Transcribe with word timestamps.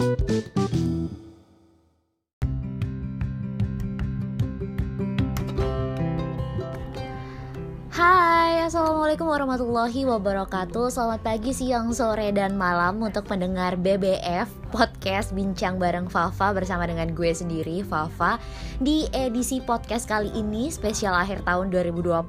Hai, 0.00 0.08
Assalamualaikum 8.64 9.28
warahmatullahi 9.28 10.08
wabarakatuh. 10.08 10.88
Selamat 10.88 11.20
pagi, 11.20 11.52
siang, 11.52 11.92
sore, 11.92 12.32
dan 12.32 12.56
malam 12.56 13.04
Untuk 13.04 13.28
pendengar 13.28 13.76
BBF 13.76 14.48
Podcast 14.72 15.36
Bincang 15.36 15.76
Bareng 15.76 16.08
Fafa 16.08 16.56
Bersama 16.56 16.88
dengan 16.88 17.12
gue 17.12 17.36
sendiri, 17.36 17.84
Fafa 17.84 18.40
Di 18.80 19.04
edisi 19.12 19.60
podcast 19.60 20.08
kali 20.08 20.32
ini 20.32 20.72
Spesial 20.72 21.12
akhir 21.12 21.44
tahun 21.44 21.68
2020 21.68 22.24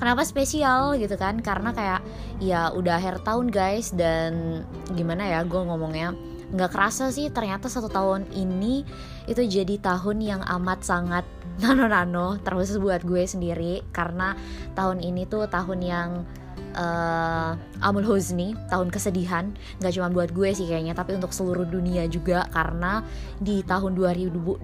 Kenapa 0.00 0.24
spesial 0.24 0.96
gitu 0.96 1.20
kan? 1.20 1.44
Karena 1.44 1.76
kayak 1.76 2.00
ya 2.40 2.72
udah 2.72 2.96
akhir 2.96 3.20
tahun 3.28 3.52
guys 3.52 3.92
Dan 3.92 4.64
gimana 4.96 5.28
ya 5.28 5.44
gue 5.44 5.60
ngomongnya 5.60 6.16
nggak 6.54 6.70
kerasa 6.70 7.10
sih 7.10 7.34
ternyata 7.34 7.66
satu 7.66 7.90
tahun 7.90 8.30
ini 8.30 8.86
itu 9.26 9.42
jadi 9.42 9.74
tahun 9.82 10.22
yang 10.22 10.42
amat 10.46 10.86
sangat 10.86 11.26
nano-nano 11.62 12.38
terus 12.42 12.78
buat 12.78 13.02
gue 13.02 13.26
sendiri. 13.26 13.82
Karena 13.90 14.38
tahun 14.78 15.02
ini 15.02 15.26
tuh 15.26 15.50
tahun 15.50 15.80
yang 15.82 16.10
uh, 16.74 17.54
Amul 17.82 18.06
Huzni 18.06 18.54
tahun 18.70 18.90
kesedihan. 18.90 19.54
Nggak 19.78 19.92
cuma 19.98 20.08
buat 20.10 20.30
gue 20.34 20.50
sih 20.54 20.66
kayaknya 20.66 20.94
tapi 20.94 21.14
untuk 21.14 21.30
seluruh 21.30 21.66
dunia 21.66 22.06
juga. 22.10 22.46
Karena 22.50 23.02
di 23.38 23.62
tahun 23.62 23.94
2020 23.94 24.62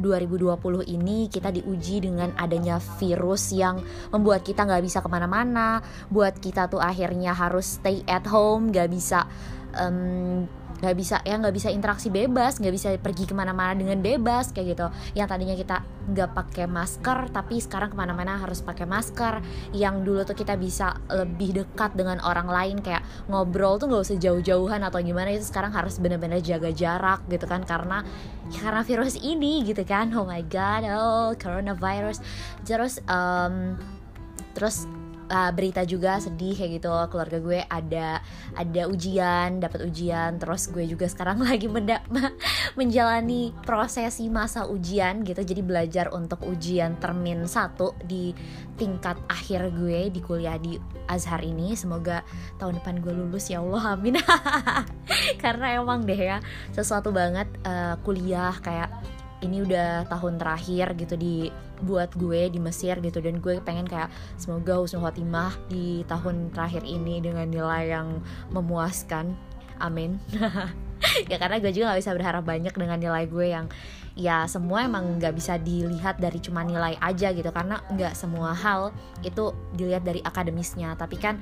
ini 0.87 1.19
kita 1.31 1.51
diuji 1.55 2.07
dengan 2.07 2.35
adanya 2.39 2.79
virus 2.99 3.55
yang 3.55 3.83
membuat 4.11 4.43
kita 4.43 4.67
nggak 4.67 4.83
bisa 4.83 4.99
ke 5.03 5.09
mana-mana. 5.11 5.83
Buat 6.11 6.39
kita 6.43 6.67
tuh 6.71 6.83
akhirnya 6.83 7.35
harus 7.35 7.79
stay 7.79 8.03
at 8.07 8.27
home 8.27 8.71
nggak 8.75 8.91
bisa 8.91 9.27
um, 9.79 10.47
nggak 10.81 10.97
bisa 10.97 11.17
ya 11.23 11.37
nggak 11.37 11.55
bisa 11.55 11.69
interaksi 11.69 12.09
bebas 12.09 12.57
nggak 12.57 12.75
bisa 12.75 12.89
pergi 12.97 13.29
ke 13.29 13.35
mana-mana 13.37 13.77
dengan 13.77 14.01
bebas 14.01 14.51
kayak 14.51 14.77
gitu. 14.77 14.87
Yang 15.15 15.27
tadinya 15.29 15.57
kita 15.57 15.77
nggak 16.11 16.31
pakai 16.35 16.67
masker 16.67 17.31
tapi 17.31 17.61
sekarang 17.61 17.93
ke 17.93 17.97
mana-mana 17.97 18.41
harus 18.41 18.65
pakai 18.65 18.89
masker. 18.89 19.45
Yang 19.77 19.95
dulu 20.03 20.21
tuh 20.25 20.37
kita 20.37 20.57
bisa 20.57 20.97
lebih 21.13 21.63
dekat 21.63 21.93
dengan 21.95 22.19
orang 22.25 22.49
lain 22.49 22.81
kayak 22.81 23.05
ngobrol 23.29 23.77
tuh 23.77 23.93
nggak 23.93 24.03
usah 24.09 24.17
jauh-jauhan 24.19 24.81
atau 24.81 24.99
gimana 25.05 25.31
itu 25.37 25.45
sekarang 25.45 25.71
harus 25.77 26.01
benar-benar 26.01 26.41
jaga 26.41 26.73
jarak 26.73 27.21
gitu 27.29 27.45
kan. 27.45 27.63
Karena 27.63 28.03
karena 28.51 28.81
virus 28.83 29.21
ini 29.21 29.63
gitu 29.69 29.85
kan. 29.85 30.11
Oh 30.17 30.25
my 30.25 30.43
god 30.49 30.83
oh 30.89 31.31
coronavirus. 31.37 32.25
Terus 32.65 33.05
um, 33.05 33.77
terus 34.57 34.89
uh, 35.31 35.51
berita 35.55 35.87
juga 35.87 36.19
sedih 36.19 36.59
kayak 36.59 36.83
gitu. 36.83 36.91
Keluarga 37.09 37.39
gue 37.39 37.61
ada 37.65 38.21
ada 38.59 38.83
ujian 38.91 39.63
dapat 39.63 39.87
ujian. 39.87 40.37
Terus 40.43 40.69
gue 40.69 40.85
juga 40.85 41.07
sekarang 41.07 41.41
lagi 41.49 41.71
menjalani 42.79 43.55
prosesi 43.63 44.27
masa 44.27 44.67
ujian 44.67 45.23
gitu. 45.23 45.41
Jadi 45.41 45.63
belajar 45.63 46.11
untuk 46.11 46.43
ujian 46.45 46.99
termin 46.99 47.47
satu 47.47 47.95
di 48.05 48.35
tingkat 48.77 49.17
akhir 49.31 49.71
gue 49.73 50.11
di 50.11 50.21
kuliah 50.21 50.59
di 50.59 50.77
Azhar 51.07 51.41
ini. 51.41 51.79
Semoga 51.79 52.27
tahun 52.59 52.83
depan 52.83 53.01
gue 53.01 53.15
lulus 53.15 53.49
ya 53.49 53.63
Allah 53.63 53.85
amin. 53.95 54.19
Karena 55.39 55.79
emang 55.79 56.05
deh 56.05 56.19
ya 56.19 56.43
sesuatu 56.75 57.15
banget 57.15 57.47
uh, 57.65 57.95
kuliah 58.03 58.53
kayak 58.61 58.91
ini 59.41 59.65
udah 59.65 60.05
tahun 60.09 60.37
terakhir 60.37 60.93
gitu 61.01 61.17
di 61.17 61.49
buat 61.83 62.13
gue 62.17 62.53
di 62.53 62.61
Mesir 62.63 62.99
gitu. 63.01 63.19
Dan 63.21 63.41
gue 63.41 63.59
pengen 63.65 63.89
kayak 63.89 64.13
semoga 64.37 64.81
husnul 64.81 65.05
khotimah 65.05 65.57
di 65.69 66.07
tahun 66.07 66.53
terakhir 66.53 66.87
ini 66.87 67.21
dengan 67.21 67.49
nilai 67.49 67.91
yang 67.91 68.21
memuaskan. 68.53 69.35
Amin. 69.81 70.21
Ya 71.33 71.41
karena 71.41 71.57
gue 71.65 71.73
juga 71.73 71.97
gak 71.97 72.01
bisa 72.05 72.13
berharap 72.13 72.45
banyak 72.45 72.77
dengan 72.77 73.01
nilai 73.01 73.25
gue 73.25 73.47
yang 73.49 73.67
ya 74.13 74.45
semua 74.45 74.85
emang 74.85 75.17
nggak 75.17 75.33
bisa 75.33 75.57
dilihat 75.57 76.21
dari 76.21 76.37
cuma 76.45 76.61
nilai 76.61 76.93
aja 77.01 77.33
gitu. 77.33 77.49
Karena 77.49 77.81
nggak 77.89 78.13
semua 78.13 78.53
hal 78.53 78.93
itu 79.25 79.57
dilihat 79.73 80.05
dari 80.05 80.21
akademisnya. 80.21 80.93
Tapi 81.01 81.17
kan 81.17 81.41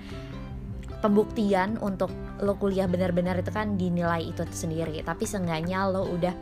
pembuktian 0.99 1.79
untuk 1.79 2.11
lo 2.43 2.55
kuliah 2.59 2.87
benar-benar 2.91 3.39
itu 3.39 3.51
kan 3.51 3.75
dinilai 3.75 4.31
itu 4.31 4.47
sendiri. 4.51 5.03
Tapi 5.03 5.25
seenggaknya 5.27 5.91
lo 5.91 6.07
udah 6.07 6.35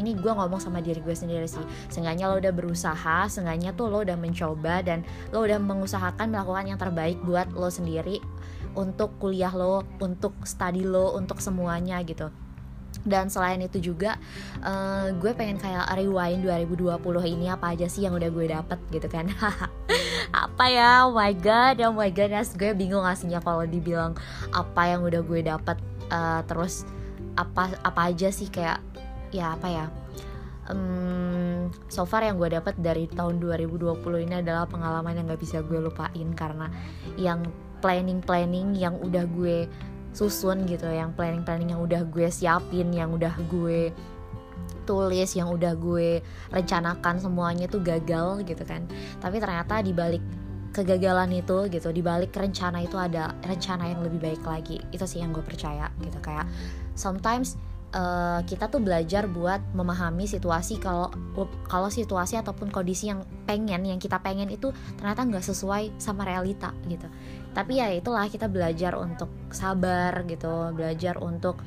ini 0.00 0.16
gue 0.16 0.32
ngomong 0.32 0.58
sama 0.58 0.80
diri 0.80 1.04
gue 1.04 1.12
sendiri 1.12 1.44
sih. 1.44 1.62
Seenggaknya 1.92 2.32
lo 2.32 2.40
udah 2.40 2.52
berusaha 2.56 3.28
seenggaknya 3.28 3.76
tuh 3.76 3.92
lo 3.92 4.00
udah 4.00 4.16
mencoba 4.16 4.80
dan 4.80 5.04
lo 5.30 5.44
udah 5.44 5.60
mengusahakan 5.60 6.32
melakukan 6.32 6.64
yang 6.72 6.78
terbaik 6.80 7.20
buat 7.20 7.52
lo 7.52 7.68
sendiri 7.68 8.18
untuk 8.74 9.20
kuliah 9.20 9.52
lo 9.52 9.84
untuk 10.00 10.32
study 10.48 10.82
lo 10.88 11.12
untuk 11.14 11.38
semuanya 11.44 12.00
gitu. 12.02 12.32
Dan 13.00 13.30
selain 13.30 13.62
itu 13.62 13.78
juga 13.80 14.18
uh, 14.60 15.14
gue 15.14 15.32
pengen 15.32 15.56
kayak 15.56 15.88
rewind 15.94 16.42
2020 16.42 16.98
ini 17.32 17.46
apa 17.48 17.72
aja 17.72 17.86
sih 17.86 18.04
yang 18.04 18.18
udah 18.18 18.28
gue 18.28 18.46
dapet 18.50 18.78
gitu 18.90 19.06
kan. 19.06 19.30
Apa 20.44 20.64
ya? 20.68 21.06
Oh 21.06 21.14
my 21.14 21.32
god 21.38 21.80
oh 21.86 21.94
my 21.94 22.10
goodness. 22.10 22.52
Gue 22.58 22.74
bingung 22.74 23.06
aslinya 23.06 23.40
kalau 23.40 23.64
dibilang 23.64 24.18
apa 24.52 24.90
yang 24.90 25.06
udah 25.06 25.22
gue 25.22 25.40
dapet 25.42 25.78
uh, 26.12 26.42
terus 26.44 26.84
apa 27.38 27.72
apa 27.86 28.10
aja 28.10 28.28
sih 28.28 28.50
kayak 28.50 28.82
ya 29.30 29.54
apa 29.54 29.68
ya 29.70 29.86
um, 30.70 31.68
so 31.90 32.06
far 32.06 32.22
yang 32.26 32.38
gue 32.38 32.50
dapat 32.50 32.78
dari 32.78 33.10
tahun 33.10 33.42
2020 33.42 34.02
ini 34.26 34.34
adalah 34.42 34.66
pengalaman 34.66 35.18
yang 35.18 35.26
gak 35.30 35.42
bisa 35.42 35.62
gue 35.64 35.78
lupain 35.78 36.28
karena 36.34 36.70
yang 37.18 37.42
planning 37.80 38.20
planning 38.20 38.76
yang 38.76 38.94
udah 39.00 39.24
gue 39.30 39.66
susun 40.10 40.66
gitu 40.66 40.90
yang 40.90 41.14
planning 41.14 41.46
planning 41.46 41.70
yang 41.70 41.82
udah 41.82 42.02
gue 42.06 42.26
siapin 42.28 42.90
yang 42.90 43.14
udah 43.14 43.32
gue 43.46 43.94
tulis 44.90 45.30
yang 45.38 45.54
udah 45.54 45.78
gue 45.78 46.18
rencanakan 46.50 47.22
semuanya 47.22 47.70
tuh 47.70 47.78
gagal 47.78 48.42
gitu 48.42 48.66
kan. 48.66 48.90
Tapi 49.22 49.38
ternyata 49.38 49.78
di 49.86 49.94
balik 49.94 50.18
kegagalan 50.74 51.30
itu 51.34 51.66
gitu 51.70 51.94
di 51.94 52.02
balik 52.02 52.34
rencana 52.34 52.82
itu 52.82 52.98
ada 52.98 53.34
rencana 53.46 53.86
yang 53.86 54.02
lebih 54.02 54.18
baik 54.18 54.42
lagi. 54.42 54.82
Itu 54.90 55.06
sih 55.06 55.22
yang 55.22 55.30
gue 55.30 55.46
percaya 55.46 55.94
gitu 56.02 56.18
kayak 56.18 56.50
sometimes 56.98 57.54
uh, 57.94 58.40
kita 58.46 58.70
tuh 58.70 58.82
belajar 58.82 59.26
buat 59.26 59.60
memahami 59.74 60.26
situasi 60.26 60.78
kalau 60.78 61.10
kalau 61.66 61.90
situasi 61.90 62.38
ataupun 62.38 62.70
kondisi 62.70 63.10
yang 63.10 63.22
pengen 63.46 63.86
yang 63.86 63.98
kita 63.98 64.18
pengen 64.22 64.50
itu 64.50 64.70
ternyata 64.98 65.26
nggak 65.26 65.44
sesuai 65.44 65.98
sama 65.98 66.26
realita 66.26 66.74
gitu. 66.86 67.06
Tapi 67.50 67.82
ya 67.82 67.90
itulah 67.90 68.26
kita 68.30 68.46
belajar 68.46 68.94
untuk 68.98 69.30
sabar 69.50 70.22
gitu. 70.26 70.70
Belajar 70.74 71.18
untuk 71.18 71.58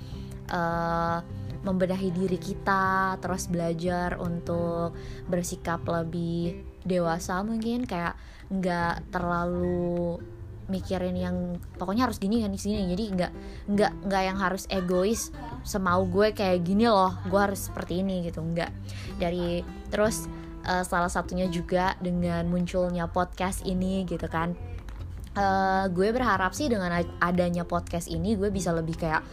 uh, 0.52 1.20
membenahi 1.64 2.12
diri 2.12 2.36
kita 2.36 3.16
terus 3.24 3.48
belajar 3.48 4.20
untuk 4.20 4.92
bersikap 5.32 5.80
lebih 5.88 6.60
dewasa 6.84 7.40
mungkin 7.40 7.88
kayak 7.88 8.20
nggak 8.52 9.08
terlalu 9.16 10.20
mikirin 10.72 11.16
yang 11.16 11.36
pokoknya 11.76 12.08
harus 12.08 12.20
gini 12.20 12.40
kan 12.40 12.54
sini 12.56 12.88
jadi 12.92 13.04
nggak 13.16 13.32
nggak 13.74 13.92
nggak 14.08 14.24
yang 14.24 14.38
harus 14.40 14.64
egois 14.72 15.34
semau 15.64 16.04
gue 16.08 16.36
kayak 16.36 16.64
gini 16.64 16.88
loh. 16.88 17.16
Gue 17.28 17.40
harus 17.40 17.72
seperti 17.72 18.04
ini 18.04 18.24
gitu 18.28 18.44
nggak. 18.44 18.72
Dari 19.18 19.64
terus 19.92 20.28
uh, 20.68 20.84
salah 20.84 21.12
satunya 21.12 21.48
juga 21.48 21.96
dengan 22.00 22.48
munculnya 22.48 23.08
podcast 23.08 23.64
ini 23.64 24.04
gitu 24.08 24.28
kan. 24.28 24.56
Uh, 25.34 25.90
gue 25.90 26.14
berharap 26.14 26.54
sih 26.54 26.70
dengan 26.70 26.94
adanya 27.18 27.66
podcast 27.66 28.06
ini 28.06 28.38
gue 28.38 28.54
bisa 28.54 28.70
lebih 28.70 28.94
kayak 29.02 29.26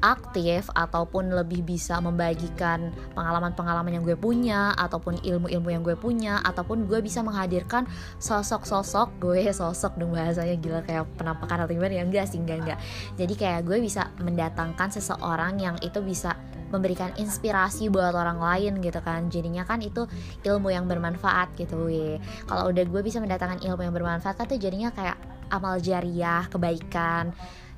aktif 0.00 0.70
ataupun 0.72 1.34
lebih 1.34 1.66
bisa 1.66 1.98
membagikan 1.98 2.94
pengalaman-pengalaman 3.12 3.98
yang 3.98 4.04
gue 4.06 4.16
punya 4.18 4.72
ataupun 4.78 5.18
ilmu-ilmu 5.22 5.68
yang 5.68 5.82
gue 5.82 5.96
punya 5.98 6.38
ataupun 6.46 6.86
gue 6.86 7.02
bisa 7.02 7.22
menghadirkan 7.24 7.84
sosok-sosok 8.22 9.18
gue 9.18 9.50
sosok 9.50 9.98
dong 9.98 10.14
bahasanya 10.14 10.56
gila 10.58 10.80
kayak 10.86 11.04
penampakan 11.18 11.64
atau 11.66 11.74
gimana 11.74 11.98
ya? 11.98 12.04
Enggak 12.06 12.26
sih 12.30 12.38
enggak 12.38 12.58
enggak. 12.64 12.78
Jadi 13.18 13.34
kayak 13.34 13.60
gue 13.66 13.78
bisa 13.82 14.10
mendatangkan 14.22 14.88
seseorang 14.94 15.58
yang 15.58 15.76
itu 15.82 15.98
bisa 16.02 16.38
memberikan 16.68 17.10
inspirasi 17.16 17.88
buat 17.88 18.12
orang 18.12 18.38
lain 18.38 18.84
gitu 18.84 19.00
kan. 19.00 19.32
Jadinya 19.32 19.64
kan 19.64 19.80
itu 19.80 20.04
ilmu 20.44 20.68
yang 20.68 20.84
bermanfaat 20.84 21.56
gitu 21.56 21.88
we. 21.88 22.20
Kalau 22.44 22.68
udah 22.68 22.84
gue 22.84 23.02
bisa 23.02 23.18
mendatangkan 23.18 23.64
ilmu 23.64 23.82
yang 23.88 23.94
bermanfaat 23.96 24.36
kan 24.36 24.46
tuh 24.46 24.60
jadinya 24.60 24.92
kayak 24.92 25.16
amal 25.48 25.80
jariah 25.80 26.44
kebaikan 26.52 27.32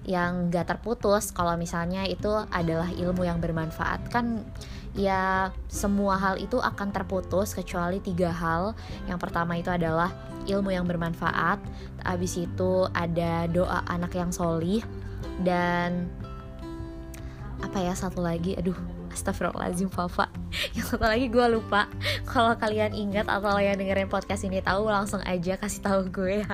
yang 0.04 0.48
gak 0.48 0.70
terputus. 0.76 1.32
Kalau 1.32 1.54
misalnya 1.56 2.06
itu 2.08 2.30
adalah 2.50 2.88
ilmu 2.88 3.26
yang 3.26 3.38
bermanfaat 3.38 4.08
kan 4.08 4.44
ya 4.90 5.54
semua 5.70 6.18
hal 6.18 6.34
itu 6.42 6.58
akan 6.58 6.90
terputus 6.90 7.52
kecuali 7.52 8.00
tiga 8.02 8.32
hal. 8.32 8.74
Yang 9.06 9.18
pertama 9.20 9.56
itu 9.60 9.70
adalah 9.70 10.12
ilmu 10.48 10.72
yang 10.72 10.88
bermanfaat 10.88 11.60
habis 12.02 12.40
itu 12.40 12.88
ada 12.96 13.44
doa 13.46 13.84
anak 13.86 14.16
yang 14.16 14.32
solih 14.32 14.80
dan 15.44 16.08
apa 17.60 17.76
ya 17.76 17.92
satu 17.92 18.24
lagi 18.24 18.56
aduh 18.56 18.76
Astagfirullahaladzim 19.10 19.90
Fafa 19.90 20.30
Yang 20.76 20.94
satu 20.94 21.02
lagi 21.02 21.26
gue 21.26 21.46
lupa. 21.50 21.90
Kalau 22.22 22.54
kalian 22.54 22.94
ingat 22.94 23.26
atau 23.26 23.58
yang 23.58 23.74
dengerin 23.74 24.06
podcast 24.06 24.46
ini 24.46 24.62
tahu 24.62 24.86
Langsung 24.86 25.18
aja 25.26 25.58
kasih 25.58 25.82
tahu 25.82 26.00
gue. 26.14 26.46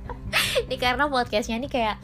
Ini 0.66 0.76
karena 0.78 1.06
podcastnya 1.06 1.58
ini 1.58 1.70
kayak 1.70 1.98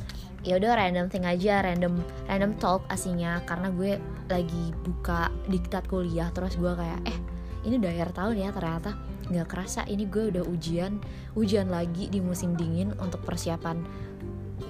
ya 0.47 0.63
udah 0.63 0.79
random 0.79 1.11
thing 1.11 1.27
aja 1.27 1.67
random 1.67 1.99
random 2.31 2.55
talk 2.63 2.87
aslinya. 2.89 3.43
Karena 3.45 3.75
gue 3.75 3.99
lagi 4.31 4.71
buka 4.87 5.29
diktat 5.51 5.91
kuliah 5.91 6.31
terus 6.31 6.55
gue 6.55 6.71
kayak 6.71 7.03
eh 7.05 7.19
ini 7.67 7.83
udah 7.83 7.91
akhir 7.91 8.11
tahun 8.15 8.35
ya 8.39 8.51
ternyata 8.55 8.95
nggak 9.27 9.49
kerasa. 9.51 9.83
Ini 9.91 10.07
gue 10.07 10.31
udah 10.31 10.45
ujian 10.47 11.03
ujian 11.35 11.67
lagi 11.67 12.07
di 12.07 12.23
musim 12.23 12.55
dingin 12.55 12.95
untuk 13.03 13.21
persiapan 13.27 13.83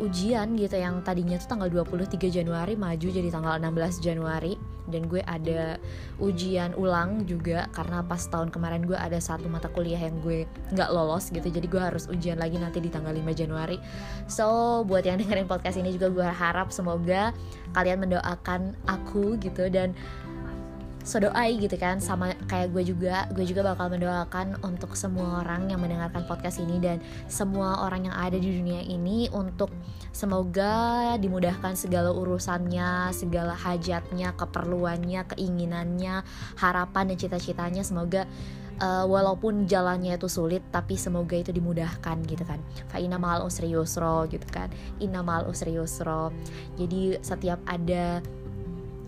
ujian 0.01 0.57
gitu 0.57 0.77
yang 0.77 1.01
tadinya 1.01 1.37
tuh 1.41 1.57
tanggal 1.57 1.69
23 1.69 2.17
Januari 2.29 2.75
maju 2.77 3.09
jadi 3.09 3.29
tanggal 3.33 3.57
16 3.61 4.05
Januari. 4.05 4.55
Dan 4.87 5.11
gue 5.11 5.19
ada 5.27 5.83
ujian 6.23 6.71
ulang 6.79 7.27
juga 7.27 7.67
karena 7.75 8.07
pas 8.07 8.23
tahun 8.23 8.55
kemarin 8.55 8.87
gue 8.87 8.95
ada 8.95 9.19
satu 9.19 9.51
mata 9.51 9.67
kuliah 9.67 9.99
yang 9.99 10.23
gue 10.23 10.47
nggak 10.71 10.95
lolos 10.95 11.35
gitu 11.35 11.51
jadi 11.51 11.67
gue 11.67 11.83
harus 11.83 12.07
ujian 12.07 12.39
lagi 12.39 12.55
nanti 12.55 12.79
di 12.79 12.87
tanggal 12.87 13.11
5 13.11 13.27
Januari. 13.35 13.83
So 14.31 14.87
buat 14.87 15.03
yang 15.03 15.19
dengerin 15.19 15.51
podcast 15.51 15.83
ini 15.83 15.91
juga 15.91 16.15
gue 16.15 16.29
harap 16.31 16.71
semoga 16.71 17.35
kalian 17.75 18.07
mendoakan 18.07 18.79
aku 18.87 19.35
gitu 19.43 19.67
dan 19.75 19.91
so 21.07 21.23
doai 21.23 21.55
gitu 21.63 21.79
kan 21.79 22.03
sama 22.03 22.35
kayak 22.51 22.75
gue 22.75 22.83
juga. 22.91 23.31
Gue 23.31 23.47
juga 23.47 23.63
bakal 23.63 23.95
mendoakan 23.95 24.59
untuk 24.67 24.99
semua 24.99 25.47
orang 25.47 25.71
yang 25.71 25.79
mendengarkan 25.79 26.27
podcast 26.27 26.59
ini 26.59 26.83
dan 26.83 26.99
semua 27.31 27.87
orang 27.87 28.11
yang 28.11 28.17
ada 28.19 28.35
di 28.35 28.59
dunia 28.59 28.83
ini 28.83 29.31
untuk 29.31 29.71
semoga 30.11 31.15
dimudahkan 31.23 31.79
segala 31.79 32.11
urusannya 32.11 33.15
segala 33.15 33.55
hajatnya 33.55 34.35
keperluannya 34.35 35.23
keinginannya 35.31 36.27
harapan 36.59 37.15
dan 37.15 37.17
cita-citanya. 37.23 37.87
Semoga 37.87 38.27
uh, 38.83 39.07
walaupun 39.07 39.71
jalannya 39.71 40.19
itu 40.19 40.27
sulit 40.27 40.67
tapi 40.75 40.99
semoga 40.99 41.39
itu 41.39 41.55
dimudahkan 41.55 42.19
gitu 42.27 42.43
kan. 42.43 42.59
Fa 42.91 42.99
inna 42.99 43.15
ma'al 43.15 43.47
usri 43.47 43.71
yusro 43.71 44.27
gitu 44.27 44.45
kan. 44.51 44.75
Inna 44.99 45.23
ma'al 45.23 45.47
usri 45.47 45.79
yusro 45.79 46.35
jadi 46.75 47.23
setiap 47.23 47.63
ada 47.71 48.19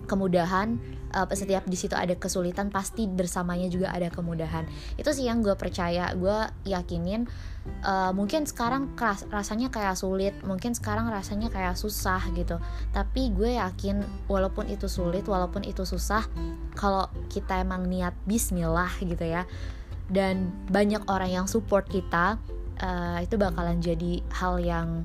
kemudahan 0.09 0.81
uh, 1.15 1.29
setiap 1.33 1.65
di 1.69 1.77
situ 1.79 1.95
ada 1.95 2.13
kesulitan 2.17 2.73
pasti 2.73 3.07
bersamanya 3.07 3.69
juga 3.69 3.93
ada 3.93 4.09
kemudahan. 4.09 4.65
Itu 4.97 5.13
sih 5.13 5.29
yang 5.29 5.45
gue 5.45 5.55
percaya. 5.55 6.11
Gue 6.17 6.49
yakinin 6.69 7.29
uh, 7.85 8.11
mungkin 8.17 8.49
sekarang 8.49 8.97
keras, 8.99 9.29
rasanya 9.29 9.69
kayak 9.69 9.97
sulit 9.97 10.35
mungkin 10.45 10.73
sekarang 10.73 11.09
rasanya 11.09 11.49
kayak 11.53 11.77
susah 11.77 12.21
gitu. 12.35 12.61
Tapi 12.93 13.33
gue 13.33 13.57
yakin 13.61 14.03
walaupun 14.27 14.69
itu 14.69 14.91
sulit 14.91 15.25
walaupun 15.29 15.65
itu 15.65 15.85
susah 15.85 16.25
kalau 16.79 17.11
kita 17.33 17.61
emang 17.61 17.87
niat 17.87 18.15
Bismillah 18.25 18.91
gitu 19.03 19.25
ya 19.25 19.49
dan 20.09 20.49
banyak 20.73 21.05
orang 21.07 21.29
yang 21.29 21.47
support 21.47 21.85
kita 21.87 22.41
uh, 22.81 23.19
itu 23.21 23.37
bakalan 23.37 23.79
jadi 23.79 24.25
hal 24.33 24.57
yang 24.61 25.05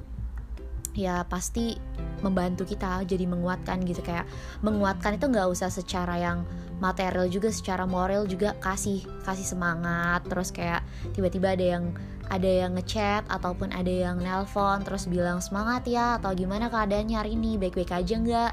ya 0.93 1.25
pasti 1.25 1.77
membantu 2.21 2.63
kita 2.63 3.03
jadi 3.03 3.25
menguatkan 3.27 3.83
gitu. 3.83 4.01
Kayak 4.05 4.29
menguatkan 4.63 5.17
itu 5.19 5.25
nggak 5.27 5.49
usah 5.49 5.69
secara 5.69 6.17
yang 6.17 6.47
material 6.81 7.29
juga 7.29 7.47
secara 7.53 7.83
moral 7.87 8.25
juga 8.25 8.55
kasih 8.61 9.03
kasih 9.27 9.45
semangat. 9.45 10.23
Terus 10.29 10.49
kayak 10.53 10.81
tiba-tiba 11.13 11.53
ada 11.53 11.65
yang 11.77 11.85
ada 12.31 12.47
yang 12.47 12.71
ngechat 12.79 13.27
ataupun 13.27 13.75
ada 13.75 13.91
yang 13.91 14.15
nelpon 14.17 14.79
terus 14.87 15.11
bilang 15.11 15.43
semangat 15.43 15.83
ya 15.85 16.17
atau 16.17 16.31
gimana 16.31 16.71
keadaannya 16.71 17.19
hari 17.19 17.35
ini 17.35 17.59
baik-baik 17.59 17.91
aja 17.91 18.15
nggak? 18.15 18.51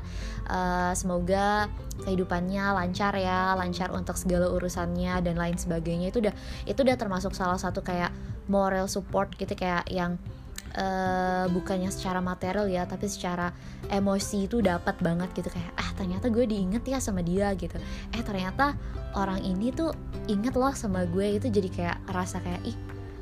Uh, 0.51 0.93
semoga 0.99 1.71
kehidupannya 2.03 2.75
lancar 2.75 3.15
ya 3.15 3.55
lancar 3.55 3.95
untuk 3.95 4.19
segala 4.19 4.51
urusannya 4.51 5.23
dan 5.23 5.39
lain 5.39 5.55
sebagainya. 5.55 6.11
Itu 6.11 6.19
udah 6.19 6.35
itu 6.67 6.81
udah 6.83 6.97
termasuk 6.99 7.33
salah 7.33 7.57
satu 7.57 7.81
kayak 7.81 8.11
moral 8.51 8.91
support 8.91 9.31
gitu 9.39 9.55
kayak 9.55 9.87
yang 9.87 10.19
uh, 10.77 11.47
bukannya 11.51 11.91
secara 11.91 12.23
material 12.23 12.71
ya 12.71 12.87
tapi 12.87 13.11
secara 13.11 13.51
emosi 13.91 14.47
itu 14.47 14.63
dapat 14.63 14.99
banget 15.03 15.31
gitu. 15.35 15.49
Kayak 15.51 15.73
ah 15.79 15.91
ternyata 15.97 16.27
gue 16.31 16.45
diinget 16.47 16.85
ya 16.87 16.99
sama 17.03 17.25
dia 17.25 17.51
gitu. 17.59 17.77
Eh 18.15 18.23
ternyata 18.23 18.77
orang 19.19 19.43
ini 19.43 19.75
tuh 19.75 19.91
inget 20.31 20.55
loh 20.55 20.75
sama 20.75 21.07
gue 21.09 21.41
itu 21.41 21.51
jadi 21.51 21.69
kayak 21.71 21.99
rasa 22.11 22.39
kayak 22.43 22.63
ih 22.67 22.77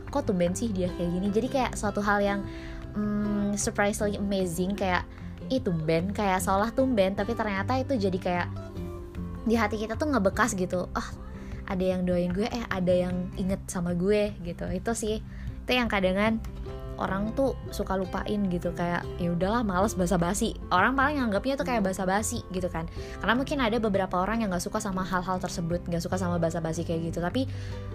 kok 0.08 0.24
tumben 0.24 0.52
sih 0.52 0.72
dia 0.72 0.92
kayak 0.96 1.10
gini? 1.14 1.28
Jadi 1.32 1.48
kayak 1.48 1.72
suatu 1.76 2.04
hal 2.04 2.20
yang 2.20 2.40
hmm, 2.96 3.56
surprisingly 3.56 4.20
amazing 4.20 4.76
kayak 4.76 5.04
ih 5.48 5.60
tumben 5.62 6.12
kayak 6.12 6.44
seolah 6.44 6.72
tumben 6.72 7.16
tapi 7.16 7.32
ternyata 7.32 7.80
itu 7.80 7.96
jadi 7.96 8.18
kayak 8.20 8.48
di 9.48 9.56
hati 9.56 9.80
kita 9.80 9.96
tuh 9.96 10.12
ngebekas 10.12 10.52
gitu. 10.52 10.88
Oh 10.92 11.08
ada 11.68 11.84
yang 11.84 12.08
doain 12.08 12.32
gue 12.32 12.48
eh 12.48 12.64
ada 12.72 12.92
yang 12.92 13.28
inget 13.36 13.60
sama 13.68 13.92
gue 13.92 14.32
gitu. 14.44 14.64
Itu 14.72 14.92
sih 14.96 15.20
itu 15.68 15.70
yang 15.72 15.88
kadang 15.88 16.16
orang 16.98 17.32
tuh 17.32 17.54
suka 17.70 17.94
lupain 17.94 18.50
gitu 18.50 18.74
kayak 18.74 19.06
ya 19.16 19.32
udahlah 19.32 19.62
males 19.62 19.94
basa-basi. 19.94 20.58
Orang 20.68 20.98
paling 20.98 21.22
anggapnya 21.22 21.54
tuh 21.54 21.66
kayak 21.66 21.86
basa-basi 21.86 22.42
gitu 22.50 22.66
kan. 22.68 22.90
Karena 23.22 23.34
mungkin 23.38 23.58
ada 23.62 23.78
beberapa 23.78 24.18
orang 24.18 24.42
yang 24.42 24.50
nggak 24.50 24.66
suka 24.66 24.82
sama 24.82 25.06
hal-hal 25.06 25.38
tersebut 25.38 25.86
nggak 25.86 26.02
suka 26.02 26.18
sama 26.18 26.36
basa-basi 26.36 26.82
kayak 26.82 27.14
gitu. 27.14 27.18
Tapi 27.22 27.46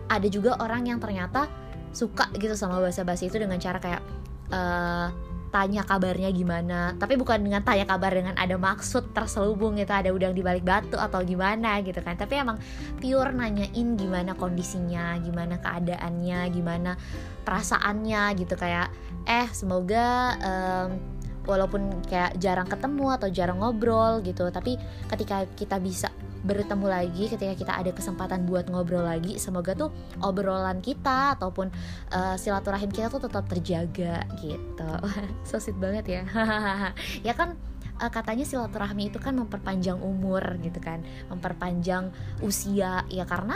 ada 0.08 0.28
juga 0.32 0.58
orang 0.64 0.88
yang 0.88 0.98
ternyata 1.04 1.52
suka 1.94 2.32
gitu 2.40 2.58
sama 2.58 2.82
basa-basi 2.82 3.30
itu 3.30 3.38
dengan 3.38 3.62
cara 3.62 3.78
kayak 3.78 4.02
uh, 4.50 5.08
tanya 5.54 5.86
kabarnya 5.86 6.34
gimana. 6.34 6.98
Tapi 6.98 7.14
bukan 7.14 7.46
dengan 7.46 7.62
tanya 7.62 7.86
kabar 7.86 8.10
dengan 8.10 8.34
ada 8.34 8.58
maksud 8.58 9.14
terselubung 9.14 9.78
gitu 9.78 9.94
ada 9.94 10.10
udang 10.10 10.34
di 10.34 10.42
balik 10.42 10.66
batu 10.66 10.98
atau 10.98 11.22
gimana 11.22 11.78
gitu 11.86 12.02
kan. 12.02 12.18
Tapi 12.18 12.42
emang 12.42 12.58
pure 12.98 13.30
nanyain 13.30 13.94
gimana 13.94 14.34
kondisinya 14.34 15.22
gimana 15.22 15.62
keadaannya 15.62 16.40
gimana 16.50 16.98
perasaannya 17.46 18.34
gitu. 18.42 18.58
Kayak 18.58 18.90
eh 19.30 19.48
semoga 19.54 20.36
um, 20.42 20.90
walaupun 21.46 22.02
kayak 22.08 22.40
jarang 22.42 22.68
ketemu 22.68 23.14
atau 23.14 23.28
jarang 23.28 23.60
ngobrol 23.60 24.24
gitu 24.24 24.48
tapi 24.48 24.80
ketika 25.12 25.44
kita 25.60 25.76
bisa 25.80 26.08
bertemu 26.44 26.86
lagi 26.92 27.32
ketika 27.32 27.54
kita 27.56 27.74
ada 27.74 27.92
kesempatan 27.96 28.44
buat 28.44 28.68
ngobrol 28.68 29.08
lagi 29.08 29.40
semoga 29.40 29.72
tuh 29.74 29.90
obrolan 30.20 30.84
kita 30.84 31.40
ataupun 31.40 31.72
uh, 32.12 32.36
silaturahim 32.36 32.92
kita 32.92 33.08
tuh 33.08 33.24
tetap 33.24 33.48
terjaga 33.48 34.28
gitu. 34.44 34.92
So 35.48 35.58
sweet 35.60 35.80
banget 35.80 36.06
ya. 36.08 36.24
Ya 37.28 37.34
kan 37.34 37.56
uh, 38.00 38.12
katanya 38.12 38.44
silaturahmi 38.44 39.10
itu 39.10 39.20
kan 39.24 39.40
memperpanjang 39.40 40.00
umur 40.04 40.44
gitu 40.60 40.80
kan. 40.84 41.02
Memperpanjang 41.32 42.12
usia. 42.44 43.08
Ya 43.08 43.24
karena 43.24 43.56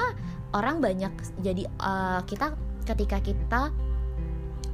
orang 0.55 0.79
banyak 0.79 1.11
jadi 1.43 1.67
uh, 1.79 2.23
kita 2.23 2.55
ketika 2.87 3.19
kita 3.19 3.61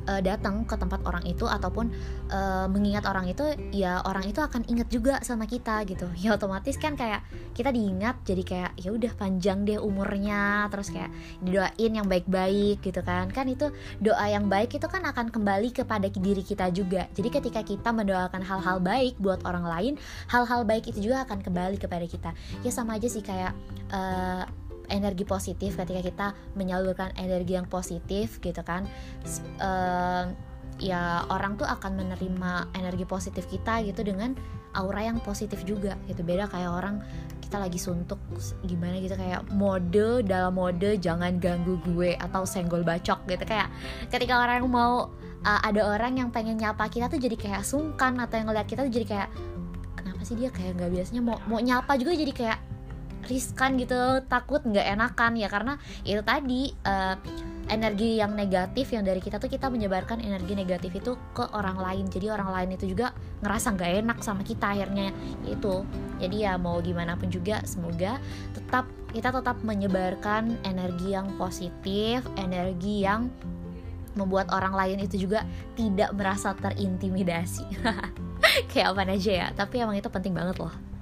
uh, 0.07 0.21
datang 0.23 0.63
ke 0.67 0.75
tempat 0.75 1.01
orang 1.03 1.23
itu 1.27 1.45
ataupun 1.47 1.91
uh, 2.31 2.67
mengingat 2.69 3.07
orang 3.07 3.29
itu 3.29 3.43
ya 3.71 4.03
orang 4.03 4.27
itu 4.27 4.39
akan 4.39 4.63
inget 4.67 4.87
juga 4.91 5.19
sama 5.23 5.47
kita 5.47 5.83
gitu. 5.87 6.07
Ya 6.19 6.35
otomatis 6.35 6.75
kan 6.79 6.95
kayak 6.95 7.23
kita 7.53 7.69
diingat 7.69 8.21
jadi 8.25 8.43
kayak 8.43 8.71
ya 8.79 8.89
udah 8.93 9.13
panjang 9.15 9.67
deh 9.67 9.79
umurnya 9.79 10.67
terus 10.71 10.89
kayak 10.89 11.11
didoain 11.43 11.91
yang 11.93 12.07
baik-baik 12.07 12.79
gitu 12.83 13.01
kan. 13.03 13.29
Kan 13.31 13.51
itu 13.51 13.71
doa 13.99 14.25
yang 14.27 14.47
baik 14.47 14.75
itu 14.75 14.87
kan 14.87 15.03
akan 15.03 15.29
kembali 15.29 15.69
kepada 15.75 16.07
diri 16.07 16.43
kita 16.43 16.71
juga. 16.71 17.07
Jadi 17.13 17.29
ketika 17.29 17.61
kita 17.63 17.89
mendoakan 17.91 18.41
hal-hal 18.43 18.77
baik 18.79 19.19
buat 19.19 19.43
orang 19.43 19.65
lain 19.67 19.93
hal-hal 20.31 20.63
baik 20.63 20.89
itu 20.91 21.09
juga 21.09 21.27
akan 21.27 21.43
kembali 21.43 21.77
kepada 21.79 22.05
kita. 22.07 22.31
Ya 22.63 22.71
sama 22.71 22.95
aja 22.97 23.07
sih 23.09 23.23
kayak 23.23 23.53
uh, 23.91 24.43
energi 24.91 25.23
positif 25.23 25.75
ketika 25.79 26.01
kita 26.01 26.27
menyalurkan 26.55 27.13
energi 27.19 27.55
yang 27.55 27.67
positif 27.67 28.39
gitu 28.39 28.61
kan. 28.63 28.87
Uh, 29.59 30.31
ya 30.81 31.21
orang 31.29 31.53
tuh 31.53 31.69
akan 31.69 32.01
menerima 32.01 32.73
energi 32.73 33.05
positif 33.05 33.45
kita 33.45 33.85
gitu 33.85 34.01
dengan 34.01 34.33
aura 34.73 35.05
yang 35.05 35.21
positif 35.21 35.61
juga 35.63 35.95
gitu. 36.09 36.25
Beda 36.25 36.49
kayak 36.49 36.71
orang 36.71 36.99
kita 37.39 37.61
lagi 37.61 37.77
suntuk 37.77 38.17
gimana 38.65 38.97
gitu 38.97 39.13
kayak 39.13 39.45
mode 39.53 40.25
dalam 40.25 40.57
mode 40.57 40.97
jangan 40.97 41.37
ganggu 41.37 41.77
gue 41.85 42.17
atau 42.17 42.43
senggol 42.43 42.81
bacok 42.81 43.21
gitu. 43.29 43.45
Kayak 43.45 43.69
ketika 44.09 44.41
orang 44.41 44.65
mau 44.65 45.13
uh, 45.45 45.61
ada 45.61 45.85
orang 45.85 46.17
yang 46.17 46.29
pengen 46.33 46.57
nyapa 46.57 46.89
kita 46.89 47.11
tuh 47.11 47.21
jadi 47.21 47.37
kayak 47.37 47.61
sungkan 47.61 48.17
atau 48.17 48.41
yang 48.41 48.49
ngeliat 48.49 48.67
kita 48.67 48.87
tuh 48.87 48.93
jadi 48.93 49.05
kayak 49.05 49.29
kenapa 49.93 50.21
sih 50.25 50.35
dia 50.39 50.49
kayak 50.49 50.79
nggak 50.79 50.91
biasanya 50.91 51.21
mau 51.21 51.37
mau 51.45 51.59
nyapa 51.61 51.93
juga 51.99 52.17
jadi 52.17 52.33
kayak 52.33 52.59
riskan 53.25 53.79
gitu 53.79 54.21
takut 54.27 54.61
nggak 54.63 54.87
enakan 54.95 55.39
ya 55.39 55.47
karena 55.47 55.73
itu 56.03 56.21
tadi 56.21 56.71
uh, 56.85 57.15
energi 57.71 58.19
yang 58.19 58.35
negatif 58.35 58.91
yang 58.91 59.07
dari 59.07 59.23
kita 59.23 59.39
tuh 59.39 59.47
kita 59.47 59.71
menyebarkan 59.71 60.19
energi 60.19 60.53
negatif 60.55 60.91
itu 60.99 61.15
ke 61.31 61.47
orang 61.55 61.79
lain. 61.79 62.05
Jadi 62.11 62.27
orang 62.27 62.51
lain 62.51 62.69
itu 62.75 62.91
juga 62.91 63.15
ngerasa 63.39 63.75
nggak 63.75 63.91
enak 64.03 64.17
sama 64.19 64.43
kita 64.43 64.75
akhirnya 64.75 65.15
itu. 65.47 65.87
Jadi 66.19 66.43
ya 66.43 66.59
mau 66.59 66.83
gimana 66.83 67.15
pun 67.15 67.31
juga 67.31 67.63
semoga 67.63 68.19
tetap 68.51 68.87
kita 69.15 69.29
tetap 69.31 69.61
menyebarkan 69.61 70.57
energi 70.65 71.13
yang 71.13 71.29
positif 71.37 72.25
energi 72.35 73.05
yang 73.05 73.29
membuat 74.13 74.49
orang 74.53 74.77
lain 74.77 74.97
itu 75.01 75.25
juga 75.25 75.41
tidak 75.73 76.13
merasa 76.13 76.53
terintimidasi. 76.57 77.65
Kayak 78.69 78.87
apa 78.93 79.01
aja 79.07 79.31
ya 79.31 79.47
tapi 79.55 79.81
emang 79.81 79.97
itu 79.97 80.11
penting 80.11 80.35
banget 80.35 80.59
loh 80.59 80.92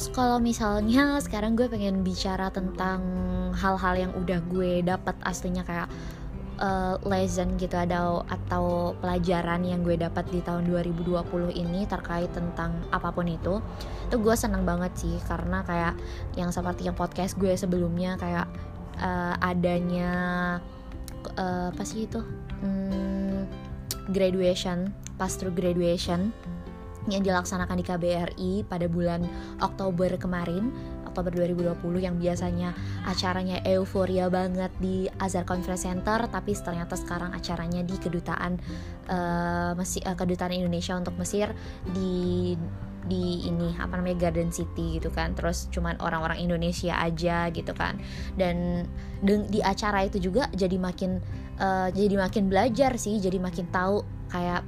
terus 0.00 0.16
kalau 0.16 0.40
misalnya 0.40 1.12
sekarang 1.28 1.60
gue 1.60 1.68
pengen 1.68 2.00
bicara 2.00 2.48
tentang 2.48 3.04
hal-hal 3.52 4.08
yang 4.08 4.12
udah 4.16 4.40
gue 4.48 4.80
dapat 4.80 5.12
aslinya 5.28 5.60
kayak 5.60 5.92
uh, 6.56 6.96
lesson 7.04 7.60
gitu 7.60 7.76
ada 7.76 8.24
atau 8.24 8.96
pelajaran 8.96 9.60
yang 9.60 9.84
gue 9.84 10.00
dapat 10.00 10.24
di 10.32 10.40
tahun 10.40 10.72
2020 10.72 11.52
ini 11.52 11.84
terkait 11.84 12.32
tentang 12.32 12.80
apa 12.88 13.12
pun 13.12 13.28
itu 13.28 13.60
itu 14.08 14.16
gue 14.16 14.32
seneng 14.32 14.64
banget 14.64 14.88
sih. 14.96 15.20
Karena 15.28 15.60
kayak 15.68 15.92
yang 16.32 16.48
seperti 16.48 16.88
yang 16.88 16.96
podcast 16.96 17.36
gue 17.36 17.52
sebelumnya 17.52 18.16
kayak 18.16 18.48
uh, 19.04 19.36
adanya 19.44 20.12
uh, 21.36 21.76
apa 21.76 21.84
sih 21.84 22.08
itu? 22.08 22.24
Hmm, 22.64 23.44
graduation 24.16 24.96
pas 25.20 25.36
through 25.36 25.52
graduation 25.52 26.32
yang 27.08 27.24
dilaksanakan 27.24 27.80
di 27.80 27.84
KBRI 27.86 28.52
pada 28.68 28.84
bulan 28.90 29.24
Oktober 29.64 30.20
kemarin 30.20 30.68
Oktober 31.10 31.34
2020 31.34 32.06
yang 32.06 32.14
biasanya 32.20 32.70
acaranya 33.02 33.58
euforia 33.66 34.30
banget 34.30 34.70
di 34.78 35.10
Azhar 35.18 35.42
Conference 35.42 35.82
Center 35.82 36.30
tapi 36.30 36.54
ternyata 36.54 36.94
sekarang 36.94 37.34
acaranya 37.34 37.82
di 37.82 37.98
kedutaan 37.98 38.62
uh, 39.10 39.74
Mesir, 39.74 40.06
uh, 40.06 40.14
kedutaan 40.14 40.54
Indonesia 40.54 40.94
untuk 40.94 41.18
Mesir 41.18 41.50
di 41.90 42.54
di 43.00 43.48
ini 43.48 43.74
apa 43.80 43.96
namanya 43.96 44.30
Garden 44.30 44.54
City 44.54 45.00
gitu 45.02 45.10
kan. 45.10 45.34
Terus 45.34 45.66
cuman 45.74 45.98
orang-orang 45.98 46.38
Indonesia 46.38 46.94
aja 46.94 47.50
gitu 47.50 47.74
kan. 47.74 47.98
Dan 48.38 48.86
di 49.24 49.60
acara 49.64 50.06
itu 50.06 50.22
juga 50.22 50.46
jadi 50.54 50.78
makin 50.78 51.18
uh, 51.58 51.88
jadi 51.90 52.16
makin 52.16 52.46
belajar 52.48 52.96
sih 52.96 53.20
jadi 53.20 53.36
makin 53.36 53.68
tahu 53.68 54.06
kayak 54.30 54.62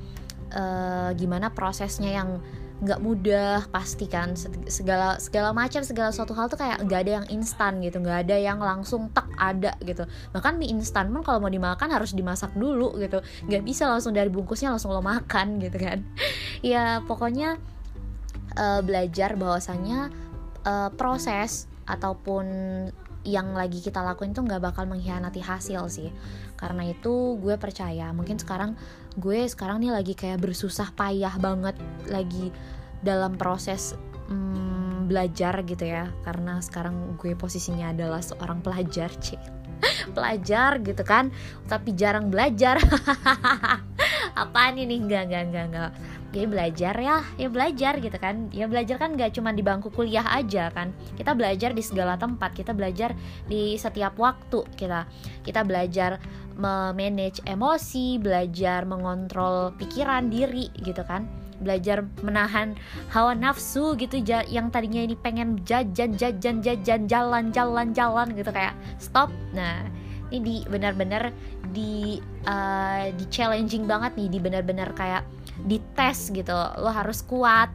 uh, 0.52 1.11
gimana 1.16 1.50
prosesnya 1.50 2.12
yang 2.23 2.40
nggak 2.82 2.99
mudah 2.99 3.71
pasti 3.71 4.11
kan. 4.11 4.35
Segala 4.66 5.16
segala 5.23 5.54
macam 5.54 5.87
segala 5.87 6.11
suatu 6.11 6.35
hal 6.35 6.50
tuh 6.50 6.59
kayak 6.59 6.82
nggak 6.82 7.00
ada 7.06 7.12
yang 7.23 7.26
instan 7.30 7.78
gitu 7.78 8.02
nggak 8.02 8.26
ada 8.26 8.37
yang 8.37 8.59
langsung 8.59 9.06
tak 9.14 9.30
ada 9.38 9.78
gitu. 9.87 10.02
Bahkan 10.35 10.59
mie 10.59 10.75
instan 10.75 11.14
pun 11.14 11.23
kalau 11.23 11.38
mau 11.38 11.52
dimakan 11.52 11.88
harus 11.94 12.11
dimasak 12.11 12.50
dulu 12.59 12.99
gitu. 12.99 13.23
Nggak 13.47 13.62
bisa 13.62 13.87
langsung 13.87 14.11
dari 14.12 14.28
bungkusnya 14.28 14.75
langsung 14.75 14.90
lo 14.90 15.00
makan 15.00 15.56
gitu 15.64 15.78
kan. 15.78 16.02
Ya 16.61 16.99
pokoknya 17.06 17.62
uh, 18.59 18.82
belajar 18.82 19.38
bahwasannya 19.38 20.11
uh, 20.66 20.90
proses 20.99 21.71
ataupun 21.87 22.47
yang 23.23 23.54
lagi 23.54 23.78
kita 23.78 24.02
lakuin 24.02 24.35
tuh 24.35 24.42
nggak 24.42 24.59
bakal 24.59 24.90
mengkhianati 24.90 25.38
hasil 25.38 25.87
sih. 25.87 26.11
Karena 26.59 26.90
itu 26.90 27.38
gue 27.38 27.54
percaya 27.59 28.11
mungkin 28.11 28.42
sekarang 28.42 28.75
gue 29.19 29.45
sekarang 29.49 29.83
nih 29.85 29.92
lagi 29.92 30.14
kayak 30.16 30.40
bersusah 30.40 30.92
payah 30.97 31.35
banget 31.40 31.76
lagi 32.09 32.52
dalam 33.02 33.35
proses 33.37 33.97
hmm, 34.31 35.11
belajar 35.11 35.64
gitu 35.66 35.85
ya. 35.85 36.09
Karena 36.25 36.61
sekarang 36.62 37.19
gue 37.21 37.37
posisinya 37.37 37.92
adalah 37.92 38.21
seorang 38.25 38.64
pelajar 38.64 39.12
cek 39.12 39.62
pelajar 40.16 40.78
gitu 40.83 41.02
kan 41.02 41.35
tapi 41.66 41.95
jarang 41.95 42.31
belajar 42.31 42.78
apaan 44.34 44.80
ini? 44.80 45.00
Enggak 45.00 45.28
enggak 45.30 45.42
enggak 45.48 45.66
enggak 45.70 45.92
ya 46.32 46.48
belajar 46.48 46.94
ya 46.96 47.16
ya 47.36 47.48
belajar 47.52 48.00
gitu 48.00 48.16
kan. 48.16 48.48
Ya 48.50 48.64
belajar 48.64 48.96
kan 48.96 49.14
gak 49.14 49.36
cuma 49.36 49.52
di 49.52 49.60
bangku 49.60 49.92
kuliah 49.92 50.24
aja 50.24 50.72
kan. 50.72 50.90
Kita 51.14 51.36
belajar 51.36 51.76
di 51.76 51.84
segala 51.84 52.16
tempat 52.16 52.56
kita 52.56 52.72
belajar 52.72 53.12
di 53.46 53.76
setiap 53.76 54.16
waktu 54.16 54.64
kita. 54.74 55.04
Kita 55.44 55.62
belajar 55.62 56.16
memanage 56.56 57.40
emosi 57.48 58.20
belajar 58.20 58.88
mengontrol 58.88 59.76
pikiran 59.76 60.32
diri 60.32 60.72
gitu 60.80 61.04
kan. 61.04 61.28
Belajar 61.62 62.02
menahan 62.26 62.74
hawa 63.14 63.38
nafsu 63.38 63.94
gitu 63.94 64.18
yang 64.50 64.72
tadinya 64.74 65.04
ini 65.04 65.14
pengen 65.14 65.62
jajan 65.62 66.16
jajan 66.18 66.58
jajan 66.58 67.06
jalan 67.06 67.54
jalan 67.54 67.94
jalan 67.94 68.28
gitu 68.34 68.50
kayak 68.50 68.74
stop. 68.98 69.28
Nah 69.54 70.01
ini 70.32 70.40
di 70.40 70.56
benar-benar 70.64 71.28
di 71.76 72.16
uh, 72.48 73.12
di 73.12 73.24
challenging 73.28 73.84
banget 73.84 74.16
nih 74.16 74.28
di 74.32 74.38
benar-benar 74.40 74.96
kayak 74.96 75.28
di 75.68 75.76
tes 75.92 76.32
gitu. 76.32 76.56
Lo 76.80 76.88
harus 76.88 77.20
kuat. 77.20 77.68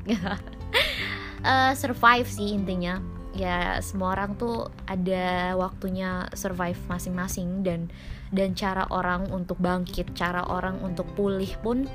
Uh, 1.46 1.72
survive 1.82 2.26
sih 2.26 2.58
intinya. 2.58 2.98
Ya 3.38 3.78
semua 3.86 4.18
orang 4.18 4.34
tuh 4.34 4.74
ada 4.90 5.54
waktunya 5.54 6.26
survive 6.34 6.80
masing-masing 6.90 7.62
dan 7.62 7.94
dan 8.34 8.58
cara 8.58 8.90
orang 8.90 9.30
untuk 9.30 9.62
bangkit 9.62 10.18
cara 10.18 10.42
orang 10.50 10.82
untuk 10.82 11.06
pulih 11.14 11.54
pun 11.62 11.86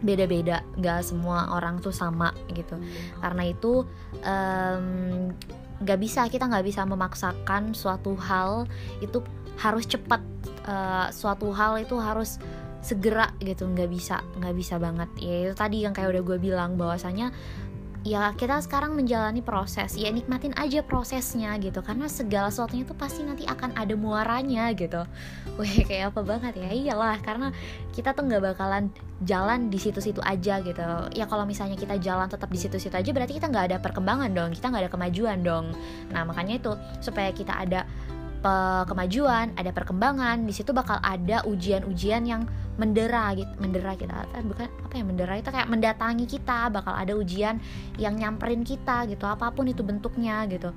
beda-beda. 0.00 0.64
Gak 0.80 1.04
semua 1.04 1.52
orang 1.52 1.84
tuh 1.84 1.92
sama 1.92 2.32
gitu. 2.56 2.80
Karena 3.20 3.52
itu 3.52 3.84
um, 4.24 5.28
gak 5.82 5.98
bisa 5.98 6.30
kita 6.30 6.46
nggak 6.46 6.66
bisa 6.66 6.86
memaksakan 6.86 7.74
suatu 7.74 8.14
hal 8.14 8.70
itu 9.02 9.18
harus 9.60 9.84
cepat 9.84 10.22
uh, 10.66 11.08
suatu 11.12 11.52
hal 11.52 11.80
itu 11.82 11.98
harus 11.98 12.38
segera 12.82 13.30
gitu 13.38 13.70
nggak 13.70 13.88
bisa 13.88 14.20
nggak 14.42 14.54
bisa 14.58 14.74
banget. 14.76 15.08
Ya 15.22 15.48
itu 15.48 15.54
tadi 15.54 15.86
yang 15.86 15.94
kayak 15.94 16.18
udah 16.18 16.22
gue 16.26 16.38
bilang 16.42 16.74
bahwasanya 16.74 17.30
ya 18.02 18.34
kita 18.34 18.58
sekarang 18.58 18.98
menjalani 18.98 19.38
proses 19.46 19.94
ya 19.94 20.10
nikmatin 20.10 20.50
aja 20.58 20.82
prosesnya 20.82 21.54
gitu. 21.62 21.78
Karena 21.78 22.10
segala 22.10 22.50
sesuatunya 22.50 22.82
tuh 22.82 22.98
pasti 22.98 23.22
nanti 23.22 23.46
akan 23.46 23.78
ada 23.78 23.94
muaranya 23.94 24.74
gitu. 24.74 25.06
Wih 25.62 25.86
kayak 25.86 26.10
apa 26.10 26.20
banget 26.26 26.58
ya? 26.58 26.70
Iyalah 26.74 27.22
karena 27.22 27.54
kita 27.94 28.18
tuh 28.18 28.26
nggak 28.26 28.42
bakalan 28.42 28.90
jalan 29.22 29.70
di 29.70 29.78
situ-situ 29.78 30.18
aja 30.18 30.58
gitu. 30.66 30.82
Ya 31.14 31.30
kalau 31.30 31.46
misalnya 31.46 31.78
kita 31.78 32.02
jalan 32.02 32.26
tetap 32.26 32.50
di 32.50 32.58
situ-situ 32.58 32.90
aja 32.98 33.10
berarti 33.14 33.38
kita 33.38 33.46
nggak 33.46 33.66
ada 33.70 33.76
perkembangan 33.78 34.34
dong 34.34 34.50
kita 34.50 34.74
nggak 34.74 34.90
ada 34.90 34.92
kemajuan 34.92 35.38
dong. 35.46 35.70
Nah 36.10 36.26
makanya 36.26 36.58
itu 36.58 36.74
supaya 36.98 37.30
kita 37.30 37.54
ada 37.54 37.86
kemajuan, 38.88 39.54
ada 39.54 39.70
perkembangan, 39.70 40.42
di 40.42 40.52
situ 40.54 40.74
bakal 40.74 40.98
ada 40.98 41.46
ujian-ujian 41.46 42.26
yang 42.26 42.42
mendera 42.80 43.36
gitu, 43.36 43.52
mendera 43.60 43.92
kita, 43.94 44.26
eh, 44.34 44.42
bukan 44.42 44.66
apa 44.66 44.94
ya 44.96 45.04
mendera 45.04 45.34
itu 45.36 45.48
kayak 45.52 45.68
mendatangi 45.68 46.24
kita, 46.24 46.72
bakal 46.72 46.96
ada 46.96 47.12
ujian 47.14 47.60
yang 48.00 48.16
nyamperin 48.16 48.64
kita 48.64 49.04
gitu, 49.06 49.28
apa 49.28 49.52
pun 49.52 49.68
itu 49.68 49.84
bentuknya 49.84 50.42
gitu 50.48 50.72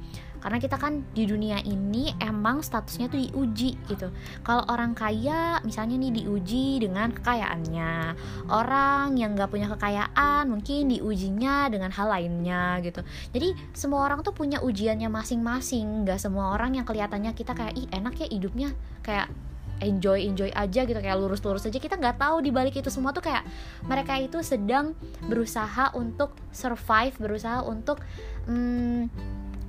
karena 0.46 0.62
kita 0.62 0.78
kan 0.78 1.02
di 1.18 1.26
dunia 1.26 1.58
ini 1.66 2.14
emang 2.22 2.62
statusnya 2.62 3.10
tuh 3.10 3.18
diuji 3.18 3.82
gitu. 3.90 4.14
Kalau 4.46 4.62
orang 4.70 4.94
kaya 4.94 5.58
misalnya 5.66 5.98
nih 5.98 6.22
diuji 6.22 6.86
dengan 6.86 7.10
kekayaannya. 7.10 8.14
Orang 8.54 9.18
yang 9.18 9.34
nggak 9.34 9.50
punya 9.50 9.66
kekayaan 9.74 10.46
mungkin 10.46 10.94
diujinya 10.94 11.66
dengan 11.74 11.90
hal 11.90 12.14
lainnya 12.14 12.78
gitu. 12.86 13.02
Jadi 13.34 13.58
semua 13.74 14.06
orang 14.06 14.22
tuh 14.22 14.38
punya 14.38 14.62
ujiannya 14.62 15.10
masing-masing. 15.10 16.06
Nggak 16.06 16.22
semua 16.22 16.54
orang 16.54 16.78
yang 16.78 16.86
kelihatannya 16.86 17.34
kita 17.34 17.58
kayak 17.58 17.74
ih 17.74 17.90
enak 17.90 18.14
ya 18.14 18.30
hidupnya. 18.30 18.70
Kayak 19.02 19.34
enjoy 19.82 20.30
enjoy 20.30 20.54
aja 20.54 20.86
gitu. 20.86 21.00
Kayak 21.02 21.26
lurus 21.26 21.42
lurus 21.42 21.66
aja. 21.66 21.82
Kita 21.82 21.98
nggak 21.98 22.22
tahu 22.22 22.46
di 22.46 22.54
balik 22.54 22.78
itu 22.78 22.94
semua 22.94 23.18
tuh 23.18 23.26
kayak 23.26 23.42
mereka 23.90 24.14
itu 24.22 24.46
sedang 24.46 24.94
berusaha 25.26 25.90
untuk 25.98 26.38
survive 26.54 27.18
berusaha 27.18 27.66
untuk 27.66 27.98
hmm, 28.46 29.10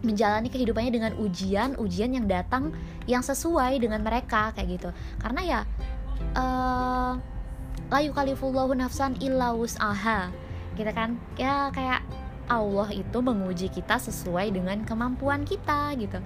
menjalani 0.06 0.46
kehidupannya 0.46 0.92
dengan 0.94 1.12
ujian-ujian 1.18 2.14
yang 2.14 2.26
datang 2.30 2.70
yang 3.10 3.26
sesuai 3.26 3.82
dengan 3.82 4.00
mereka 4.06 4.54
kayak 4.54 4.78
gitu. 4.78 4.88
Karena 5.18 5.40
ya 5.42 5.60
uh, 6.38 7.18
la 7.90 7.98
yukalifullahu 8.06 8.78
nafsan 8.78 9.18
illa 9.18 9.50
wus'aha 9.50 10.30
gitu 10.78 10.90
kan? 10.94 11.18
Ya 11.34 11.75
kayak 11.75 12.06
Allah 12.46 12.88
itu 12.94 13.18
menguji 13.18 13.66
kita 13.75 13.98
sesuai 13.98 14.54
dengan 14.54 14.86
kemampuan 14.86 15.42
kita 15.42 15.98
gitu. 15.98 16.22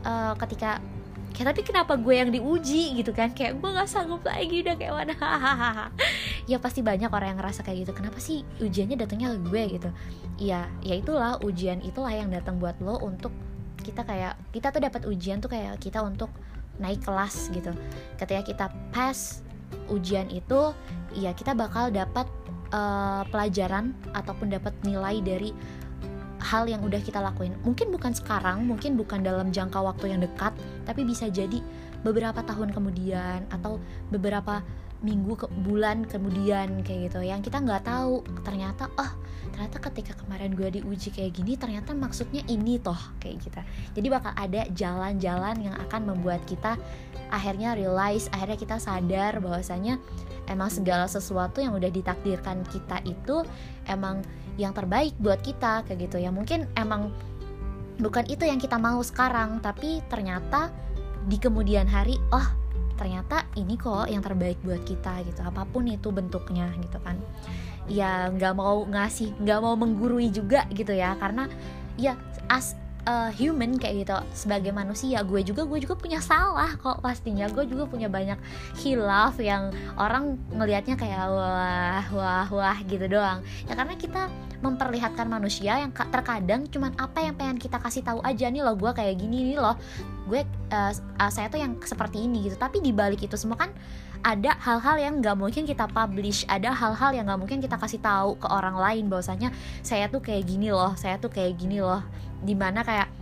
Uh, 0.00 0.32
ketika 0.40 0.80
kayak 1.30 1.54
tapi 1.54 1.60
kenapa 1.62 1.92
gue 1.96 2.14
yang 2.14 2.30
diuji? 2.30 2.98
Gitu 2.98 3.10
kan. 3.14 3.32
Kayak 3.32 3.58
gue 3.58 3.68
nggak 3.70 3.88
sanggup 3.88 4.22
lagi 4.26 4.62
udah 4.62 4.74
kayak 4.76 4.94
mana? 4.94 5.14
Ya 6.50 6.58
pasti 6.58 6.82
banyak 6.82 7.10
orang 7.12 7.36
yang 7.36 7.38
ngerasa 7.38 7.62
kayak 7.62 7.86
gitu. 7.86 7.92
Kenapa 7.94 8.18
sih 8.18 8.42
ujiannya 8.58 8.98
datangnya 8.98 9.34
ke 9.34 9.38
gue? 9.46 9.62
Gitu. 9.78 9.90
Iya 10.40 10.66
ya 10.82 10.94
itulah 10.98 11.38
ujian 11.44 11.78
itulah 11.84 12.10
yang 12.10 12.32
datang 12.32 12.58
buat 12.58 12.74
lo 12.82 12.98
untuk 12.98 13.30
kita 13.80 14.04
kayak 14.04 14.36
kita 14.50 14.74
tuh 14.74 14.82
dapat 14.82 15.02
ujian 15.08 15.38
tuh 15.40 15.50
kayak 15.52 15.78
kita 15.78 16.02
untuk 16.02 16.28
naik 16.82 17.04
kelas 17.04 17.54
gitu. 17.54 17.70
Ketika 18.18 18.42
kita 18.42 18.66
pass 18.90 19.44
ujian 19.92 20.26
itu 20.32 20.74
ya 21.14 21.34
kita 21.34 21.54
bakal 21.54 21.90
dapat 21.90 22.26
uh, 22.74 23.22
pelajaran 23.28 23.94
ataupun 24.14 24.50
dapat 24.50 24.74
nilai 24.82 25.22
dari 25.22 25.50
hal 26.40 26.66
yang 26.66 26.80
udah 26.80 26.98
kita 27.00 27.20
lakuin. 27.20 27.52
Mungkin 27.62 27.92
bukan 27.92 28.16
sekarang 28.16 28.64
mungkin 28.64 28.96
bukan 28.96 29.20
dalam 29.20 29.52
jangka 29.52 29.78
waktu 29.80 30.16
yang 30.16 30.20
dekat 30.24 30.56
tapi 30.88 31.04
bisa 31.04 31.28
jadi 31.28 31.60
beberapa 32.00 32.40
tahun 32.40 32.72
kemudian 32.72 33.44
atau 33.52 33.76
beberapa 34.08 34.64
minggu 35.00 35.32
ke 35.36 35.46
bulan 35.64 36.04
kemudian 36.04 36.84
kayak 36.84 37.10
gitu. 37.10 37.20
Yang 37.24 37.48
kita 37.48 37.58
nggak 37.64 37.84
tahu 37.88 38.20
ternyata 38.44 38.92
oh 39.00 39.12
ternyata 39.50 39.76
ketika 39.90 40.12
kemarin 40.16 40.56
gue 40.56 40.80
diuji 40.80 41.12
kayak 41.12 41.36
gini 41.36 41.52
ternyata 41.58 41.92
maksudnya 41.92 42.40
ini 42.48 42.76
toh 42.80 42.96
kayak 43.20 43.40
gitu. 43.44 43.60
Jadi 43.96 44.06
bakal 44.08 44.32
ada 44.36 44.64
jalan-jalan 44.72 45.56
yang 45.60 45.76
akan 45.88 46.14
membuat 46.14 46.40
kita 46.48 46.76
akhirnya 47.32 47.76
realize 47.76 48.28
akhirnya 48.32 48.56
kita 48.56 48.76
sadar 48.80 49.40
bahwasanya 49.40 50.00
emang 50.48 50.68
segala 50.72 51.06
sesuatu 51.06 51.60
yang 51.60 51.76
udah 51.76 51.88
ditakdirkan 51.92 52.64
kita 52.68 53.04
itu 53.04 53.44
emang 53.88 54.24
yang 54.56 54.76
terbaik 54.76 55.16
buat 55.20 55.40
kita 55.40 55.84
kayak 55.88 56.08
gitu. 56.08 56.20
Ya 56.20 56.28
mungkin 56.28 56.68
emang 56.76 57.12
bukan 58.00 58.24
itu 58.28 58.48
yang 58.48 58.60
kita 58.60 58.80
mau 58.80 59.00
sekarang 59.04 59.60
tapi 59.60 60.00
ternyata 60.08 60.72
di 61.28 61.36
kemudian 61.36 61.84
hari 61.84 62.16
oh 62.32 62.59
ternyata 63.00 63.48
ini 63.56 63.80
kok 63.80 64.12
yang 64.12 64.20
terbaik 64.20 64.60
buat 64.60 64.84
kita 64.84 65.24
gitu. 65.24 65.40
Apa 65.40 65.64
pun 65.64 65.88
itu 65.88 66.12
bentuknya 66.12 66.68
gitu 66.84 67.00
kan. 67.00 67.16
Ya 67.88 68.28
nggak 68.28 68.52
mau 68.52 68.84
ngasih 68.84 69.32
nggak 69.40 69.60
mau 69.64 69.72
menggurui 69.80 70.28
juga 70.28 70.68
gitu 70.68 70.92
ya. 70.92 71.16
Karena 71.16 71.48
ya 71.96 72.20
as 72.52 72.76
uh, 73.08 73.32
human 73.32 73.80
kayak 73.80 74.04
gitu 74.04 74.16
sebagai 74.36 74.76
manusia 74.76 75.24
gue 75.24 75.40
juga 75.40 75.64
gue 75.64 75.80
juga 75.80 75.96
punya 75.96 76.20
salah 76.20 76.76
kok 76.76 77.00
pastinya. 77.00 77.48
Gue 77.48 77.64
juga 77.64 77.88
punya 77.88 78.12
banyak 78.12 78.36
hilaf 78.84 79.40
yang 79.40 79.72
orang 79.96 80.36
ngelihatnya 80.52 81.00
kayak 81.00 81.24
wah 81.32 82.04
wah 82.12 82.48
wah 82.52 82.78
gitu 82.84 83.08
doang. 83.08 83.40
Ya 83.64 83.72
karena 83.72 83.96
kita 83.96 84.28
memperlihatkan 84.60 85.26
manusia 85.26 85.80
yang 85.80 85.92
terkadang 85.92 86.68
cuman 86.68 86.92
apa 87.00 87.24
yang 87.24 87.34
pengen 87.36 87.56
kita 87.56 87.80
kasih 87.80 88.04
tahu 88.04 88.20
aja. 88.20 88.52
Nih 88.52 88.60
loh 88.60 88.76
gue 88.76 88.92
kayak 88.92 89.16
gini 89.16 89.52
nih 89.52 89.58
loh. 89.58 89.76
Gue 90.28 90.44
uh, 90.72 90.92
uh, 90.94 91.30
saya 91.32 91.48
tuh 91.48 91.60
yang 91.60 91.76
seperti 91.80 92.24
ini 92.24 92.48
gitu. 92.48 92.56
Tapi 92.60 92.84
di 92.84 92.92
balik 92.92 93.24
itu 93.24 93.36
semua 93.40 93.56
kan 93.56 93.72
ada 94.20 94.52
hal-hal 94.60 95.00
yang 95.00 95.14
nggak 95.24 95.36
mungkin 95.36 95.64
kita 95.64 95.88
publish. 95.88 96.44
Ada 96.46 96.76
hal-hal 96.76 97.16
yang 97.16 97.24
nggak 97.28 97.40
mungkin 97.40 97.58
kita 97.64 97.80
kasih 97.80 98.00
tahu 98.04 98.36
ke 98.36 98.46
orang 98.52 98.76
lain. 98.76 99.08
Bahwasanya 99.08 99.48
saya 99.80 100.12
tuh 100.12 100.20
kayak 100.20 100.44
gini 100.44 100.68
loh 100.68 100.92
saya 100.94 101.16
tuh 101.16 101.32
kayak 101.32 101.56
gini 101.56 101.80
loh. 101.80 102.04
Di 102.44 102.52
mana 102.52 102.84
kayak 102.84 103.20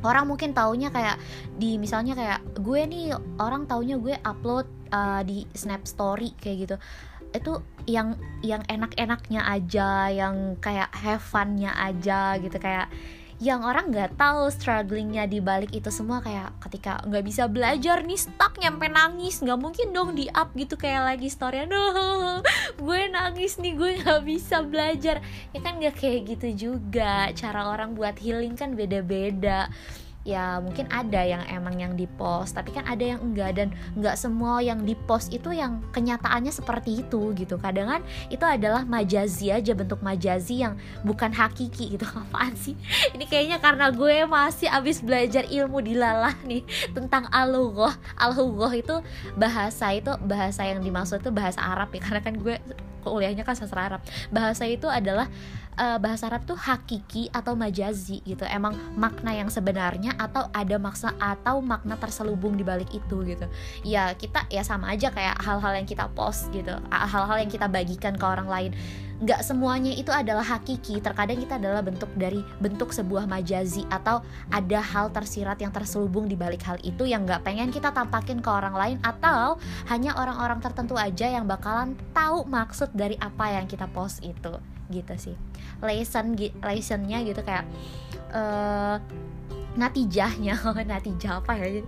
orang 0.00 0.24
mungkin 0.28 0.56
taunya 0.56 0.88
kayak 0.88 1.20
di 1.60 1.76
misalnya 1.76 2.16
kayak 2.16 2.40
gue 2.56 2.80
nih 2.88 3.12
orang 3.36 3.68
taunya 3.68 4.00
gue 4.00 4.16
upload 4.24 4.64
uh, 4.92 5.20
di 5.24 5.44
snap 5.52 5.84
story 5.84 6.32
kayak 6.40 6.56
gitu 6.64 6.76
itu 7.30 7.62
yang 7.86 8.18
yang 8.42 8.62
enak-enaknya 8.66 9.42
aja 9.46 10.10
yang 10.10 10.58
kayak 10.58 10.90
have 10.94 11.22
funnya 11.22 11.72
aja 11.74 12.36
gitu 12.38 12.58
kayak 12.58 12.90
yang 13.40 13.64
orang 13.64 13.88
nggak 13.88 14.20
tahu 14.20 14.52
strugglingnya 14.52 15.24
di 15.24 15.40
balik 15.40 15.72
itu 15.72 15.88
semua 15.88 16.20
kayak 16.20 16.60
ketika 16.60 17.00
nggak 17.08 17.24
bisa 17.24 17.48
belajar 17.48 18.04
nih 18.04 18.20
stuck 18.20 18.60
nyampe 18.60 18.84
nangis. 18.92 19.40
Nggak 19.40 19.56
mungkin 19.56 19.96
dong 19.96 20.12
di 20.12 20.28
up 20.28 20.52
gitu 20.52 20.76
kayak 20.76 21.16
lagi 21.16 21.32
story 21.32 21.64
no 21.64 22.44
gue 22.84 23.00
nangis 23.08 23.56
nih 23.56 23.72
gue 23.80 23.90
nggak 24.04 24.22
bisa 24.28 24.60
belajar. 24.60 25.24
Ya 25.56 25.58
kan 25.64 25.80
nggak 25.80 25.96
kayak 25.96 26.36
gitu 26.36 26.68
juga. 26.68 27.32
Cara 27.32 27.72
orang 27.72 27.96
buat 27.96 28.20
healing 28.20 28.60
kan 28.60 28.76
beda-beda 28.76 29.72
ya 30.20 30.60
mungkin 30.60 30.84
ada 30.92 31.24
yang 31.24 31.40
emang 31.48 31.80
yang 31.80 31.92
di 31.96 32.04
post 32.04 32.52
tapi 32.52 32.76
kan 32.76 32.84
ada 32.84 33.00
yang 33.00 33.20
enggak 33.24 33.56
dan 33.56 33.68
enggak 33.96 34.20
semua 34.20 34.60
yang 34.60 34.84
di 34.84 34.92
post 34.92 35.32
itu 35.32 35.48
yang 35.48 35.80
kenyataannya 35.96 36.52
seperti 36.52 37.00
itu 37.00 37.32
gitu. 37.36 37.56
Kadang 37.56 37.88
kan 37.88 38.02
itu 38.28 38.44
adalah 38.44 38.84
majazi 38.84 39.48
aja 39.48 39.72
bentuk 39.72 40.04
majazi 40.04 40.60
yang 40.60 40.76
bukan 41.02 41.32
hakiki 41.32 41.96
gitu. 41.96 42.04
Apaan 42.28 42.52
sih? 42.52 42.76
Ini 43.16 43.24
kayaknya 43.24 43.58
karena 43.64 43.88
gue 43.88 44.28
masih 44.28 44.68
abis 44.68 45.00
belajar 45.00 45.48
ilmu 45.48 45.80
dilalah 45.80 46.36
nih 46.44 46.62
tentang 46.92 47.24
al-lughah 47.32 47.96
al-lughah 48.20 48.72
itu 48.76 48.96
bahasa 49.40 49.96
itu 49.96 50.12
bahasa 50.20 50.68
yang 50.68 50.84
dimaksud 50.84 51.24
itu 51.24 51.32
bahasa 51.32 51.64
Arab 51.64 51.88
ya 51.96 52.00
karena 52.04 52.20
kan 52.20 52.34
gue 52.36 52.56
kuliahnya 53.00 53.42
kan 53.48 53.56
sastra 53.56 53.88
Arab. 53.88 54.00
Bahasa 54.28 54.68
itu 54.68 54.86
adalah 54.86 55.26
uh, 55.80 55.96
bahasa 55.96 56.28
Arab 56.28 56.44
tuh 56.44 56.60
hakiki 56.60 57.32
atau 57.32 57.56
majazi 57.56 58.20
gitu. 58.28 58.44
Emang 58.44 58.76
makna 58.94 59.32
yang 59.32 59.48
sebenarnya 59.48 60.12
atau 60.20 60.52
ada 60.52 60.76
makna 60.76 61.16
atau 61.16 61.64
makna 61.64 61.96
terselubung 61.96 62.60
di 62.60 62.62
balik 62.62 62.92
itu 62.92 63.24
gitu. 63.24 63.48
Ya 63.82 64.12
kita 64.12 64.44
ya 64.52 64.60
sama 64.60 64.92
aja 64.92 65.08
kayak 65.08 65.40
hal-hal 65.40 65.72
yang 65.80 65.88
kita 65.88 66.12
post 66.12 66.52
gitu. 66.52 66.76
Hal-hal 66.92 67.40
yang 67.40 67.50
kita 67.50 67.66
bagikan 67.66 68.14
ke 68.20 68.24
orang 68.28 68.46
lain. 68.46 68.72
Nggak 69.20 69.44
semuanya 69.44 69.92
itu 69.92 70.08
adalah 70.08 70.40
hakiki. 70.40 70.96
Terkadang 71.04 71.36
kita 71.36 71.60
adalah 71.60 71.84
bentuk 71.84 72.08
dari 72.16 72.40
bentuk 72.56 72.88
sebuah 72.88 73.28
majazi 73.28 73.84
atau 73.92 74.24
ada 74.48 74.80
hal 74.80 75.12
tersirat 75.12 75.60
yang 75.60 75.72
terselubung 75.72 76.24
di 76.24 76.40
balik 76.40 76.64
hal 76.64 76.80
itu 76.80 77.04
yang 77.04 77.28
nggak 77.28 77.44
pengen 77.44 77.68
kita 77.68 77.92
tampakin 77.92 78.40
ke 78.40 78.48
orang 78.48 78.72
lain 78.72 78.96
atau 79.04 79.60
hanya 79.92 80.16
orang-orang 80.16 80.64
tertentu 80.64 80.96
aja 80.96 81.28
yang 81.28 81.44
bakalan 81.44 81.92
tahu 82.16 82.48
maksud 82.48 82.96
dari 82.96 83.20
apa 83.20 83.60
yang 83.60 83.68
kita 83.68 83.84
post 83.92 84.24
itu 84.24 84.56
gitu 84.90 85.14
sih. 85.16 85.36
Lesson 85.80 86.36
lessonnya 86.60 87.22
gitu 87.24 87.40
kayak 87.40 87.64
uh, 88.34 88.98
natijahnya 89.78 90.58
natijah 90.90 91.40
apa 91.40 91.52
ya? 91.56 91.82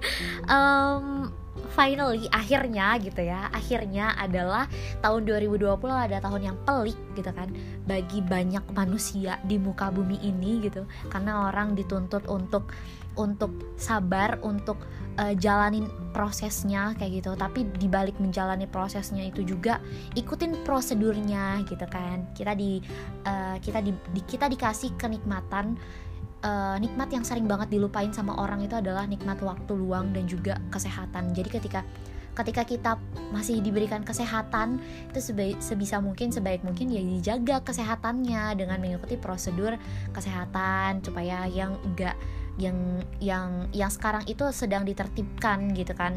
Um, 0.46 1.35
finally 1.76 2.28
akhirnya 2.32 2.96
gitu 3.00 3.28
ya 3.28 3.48
akhirnya 3.52 4.16
adalah 4.16 4.68
tahun 5.04 5.28
2020 5.28 5.68
ada 5.88 6.16
tahun 6.20 6.52
yang 6.52 6.56
pelik 6.64 6.96
gitu 7.12 7.28
kan 7.32 7.52
bagi 7.84 8.24
banyak 8.24 8.62
manusia 8.72 9.36
di 9.44 9.58
muka 9.58 9.92
bumi 9.92 10.20
ini 10.22 10.62
gitu. 10.64 10.86
Karena 11.10 11.48
orang 11.50 11.74
dituntut 11.76 12.24
untuk 12.30 12.72
untuk 13.12 13.76
sabar 13.76 14.40
untuk 14.40 14.88
uh, 15.20 15.36
jalanin 15.36 15.84
prosesnya 16.16 16.96
kayak 16.96 17.22
gitu. 17.22 17.36
Tapi 17.36 17.68
dibalik 17.76 18.16
menjalani 18.16 18.64
prosesnya 18.64 19.28
itu 19.28 19.44
juga 19.44 19.82
ikutin 20.16 20.64
prosedurnya 20.64 21.66
gitu 21.68 21.84
kan. 21.88 22.24
Kita 22.32 22.56
di 22.56 22.80
uh, 23.28 23.56
kita 23.60 23.84
di, 23.84 23.92
di 24.12 24.22
kita 24.24 24.48
dikasih 24.48 24.96
kenikmatan 24.96 25.76
uh, 26.42 26.76
nikmat 26.78 27.09
yang 27.11 27.24
sering 27.24 27.46
banget 27.46 27.72
dilupain 27.72 28.11
sama 28.12 28.37
orang 28.37 28.62
itu 28.62 28.74
adalah 28.76 29.07
nikmat 29.07 29.38
waktu 29.40 29.72
luang 29.74 30.11
dan 30.12 30.26
juga 30.26 30.59
kesehatan. 30.68 31.33
Jadi 31.33 31.48
ketika 31.48 31.81
ketika 32.33 32.64
kita 32.64 32.92
masih 33.28 33.61
diberikan 33.61 34.00
kesehatan 34.00 34.81
itu 35.12 35.20
sebaik, 35.20 35.61
sebisa 35.61 36.00
mungkin 36.00 36.33
sebaik 36.33 36.64
mungkin 36.64 36.88
ya 36.88 37.05
dijaga 37.05 37.61
kesehatannya 37.61 38.57
dengan 38.57 38.81
mengikuti 38.81 39.20
prosedur 39.20 39.76
kesehatan 40.16 41.05
supaya 41.05 41.44
yang 41.44 41.76
enggak 41.85 42.16
yang 42.57 42.76
yang 43.20 43.68
yang 43.72 43.90
sekarang 43.92 44.24
itu 44.28 44.48
sedang 44.52 44.85
ditertibkan 44.85 45.72
gitu 45.76 45.92
kan. 45.92 46.16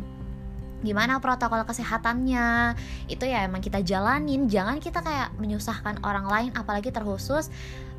Gimana 0.83 1.17
protokol 1.23 1.63
kesehatannya? 1.65 2.75
Itu 3.07 3.25
ya 3.25 3.47
emang 3.47 3.63
kita 3.63 3.81
jalanin. 3.81 4.51
Jangan 4.51 4.77
kita 4.83 5.01
kayak 5.01 5.33
menyusahkan 5.39 6.03
orang 6.03 6.27
lain 6.27 6.51
apalagi 6.53 6.91
terkhusus 6.91 7.49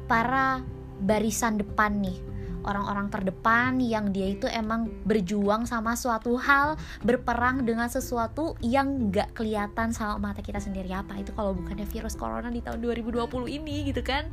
para 0.07 0.63
barisan 1.01 1.61
depan 1.61 2.01
nih. 2.01 2.19
Orang-orang 2.67 3.07
terdepan 3.15 3.79
yang 3.79 4.11
dia 4.11 4.35
itu 4.35 4.51
emang 4.51 4.91
berjuang 5.07 5.71
sama 5.71 5.95
suatu 5.95 6.35
hal 6.35 6.75
berperang 7.07 7.63
dengan 7.63 7.87
sesuatu 7.87 8.59
yang 8.59 9.07
nggak 9.07 9.39
kelihatan 9.39 9.95
sama 9.95 10.19
mata 10.19 10.43
kita 10.43 10.59
sendiri. 10.59 10.91
Apa? 10.91 11.15
Itu 11.23 11.31
kalau 11.31 11.55
bukannya 11.55 11.87
virus 11.87 12.19
corona 12.19 12.51
di 12.51 12.59
tahun 12.67 12.83
2020 12.83 13.23
ini 13.47 13.87
gitu 13.87 14.03
kan? 14.03 14.27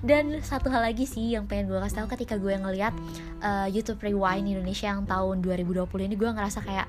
Dan 0.00 0.40
satu 0.40 0.72
hal 0.72 0.80
lagi 0.80 1.04
sih 1.04 1.36
yang 1.36 1.44
pengen 1.44 1.68
gue 1.68 1.76
kasih 1.76 2.00
tahu 2.00 2.08
ketika 2.16 2.40
gue 2.40 2.56
ngeliat 2.56 2.96
uh, 3.44 3.68
YouTube 3.68 4.00
Rewind 4.00 4.48
Indonesia 4.48 4.88
yang 4.88 5.04
tahun 5.04 5.44
2020 5.44 5.84
ini 6.08 6.16
gue 6.16 6.30
ngerasa 6.32 6.64
kayak 6.64 6.88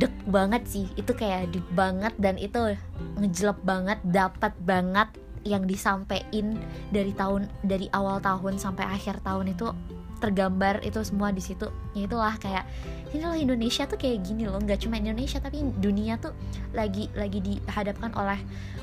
dek 0.00 0.14
banget 0.24 0.64
sih. 0.64 0.88
Itu 0.96 1.12
kayak 1.12 1.52
deep 1.52 1.68
banget 1.76 2.16
dan 2.16 2.40
itu 2.40 2.80
ngejelep 3.20 3.60
banget 3.60 4.00
dapat 4.08 4.56
banget 4.64 5.12
yang 5.44 5.66
disampaikan 5.66 6.58
dari 6.90 7.12
tahun 7.14 7.50
dari 7.66 7.86
awal 7.94 8.18
tahun 8.22 8.58
sampai 8.58 8.86
akhir 8.86 9.22
tahun 9.22 9.54
itu 9.54 9.70
tergambar 10.18 10.82
itu 10.82 10.98
semua 11.06 11.30
di 11.30 11.42
situ. 11.42 11.70
Ya 11.94 12.10
itulah 12.10 12.34
kayak 12.42 12.66
ini 13.14 13.22
loh 13.22 13.38
Indonesia 13.38 13.86
tuh 13.86 13.98
kayak 13.98 14.26
gini 14.26 14.50
loh. 14.50 14.58
Nggak 14.58 14.86
cuma 14.86 14.98
Indonesia 14.98 15.38
tapi 15.38 15.62
dunia 15.78 16.18
tuh 16.18 16.34
lagi 16.74 17.06
lagi 17.14 17.38
dihadapkan 17.38 18.10
oleh 18.18 18.38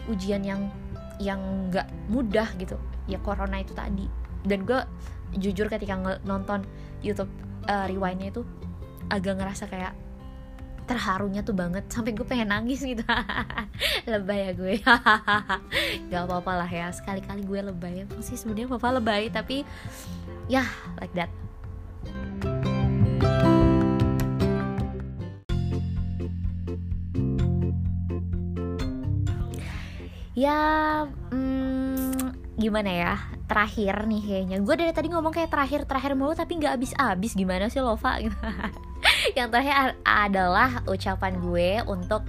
ujian 0.07 0.41
yang 0.43 0.71
yang 1.19 1.39
nggak 1.71 1.87
mudah 2.07 2.47
gitu. 2.55 2.79
Ya 3.05 3.19
corona 3.19 3.59
itu 3.59 3.75
tadi. 3.75 4.07
Dan 4.47 4.63
gue 4.63 4.79
jujur 5.35 5.67
ketika 5.67 5.99
nonton 6.23 6.63
YouTube 7.03 7.29
uh, 7.67 7.85
rewindnya 7.89 8.31
itu 8.31 8.47
agak 9.11 9.37
ngerasa 9.37 9.67
kayak 9.69 9.93
terharunya 10.85 11.41
tuh 11.41 11.57
banget 11.57 11.89
sampai 11.89 12.13
gue 12.13 12.23
pengen 12.23 12.53
nangis 12.53 12.85
gitu. 12.85 13.01
Lebay 14.11 14.39
ya 14.45 14.51
gue. 14.53 14.73
Gak 16.13 16.21
apa-apa 16.29 16.51
lah 16.63 16.69
ya 16.69 16.87
sekali-kali 16.93 17.41
gue 17.43 17.59
lebay. 17.65 18.05
Emang 18.05 18.21
sih 18.21 18.37
sebenarnya 18.37 18.69
papa 18.77 18.93
lebay 18.93 19.33
tapi 19.33 19.65
ya 20.45 20.61
yeah, 20.61 20.69
like 21.01 21.13
that. 21.17 21.29
Ya 30.35 30.59
hmm, 31.31 32.35
gimana 32.59 32.91
ya 32.91 33.13
terakhir 33.47 34.05
nih 34.05 34.21
kayaknya. 34.21 34.57
Gue 34.61 34.75
dari 34.77 34.91
tadi 34.93 35.07
ngomong 35.09 35.33
kayak 35.33 35.49
terakhir 35.49 35.87
terakhir 35.89 36.13
mulu 36.13 36.35
tapi 36.37 36.59
nggak 36.59 36.75
abis 36.75 36.91
abis 36.99 37.31
gimana 37.33 37.71
sih 37.71 37.81
Lova? 37.81 38.19
Gitu 38.23 38.37
yang 39.35 39.51
terakhir 39.51 39.99
adalah 40.07 40.79
ucapan 40.87 41.35
gue 41.43 41.69
untuk 41.91 42.23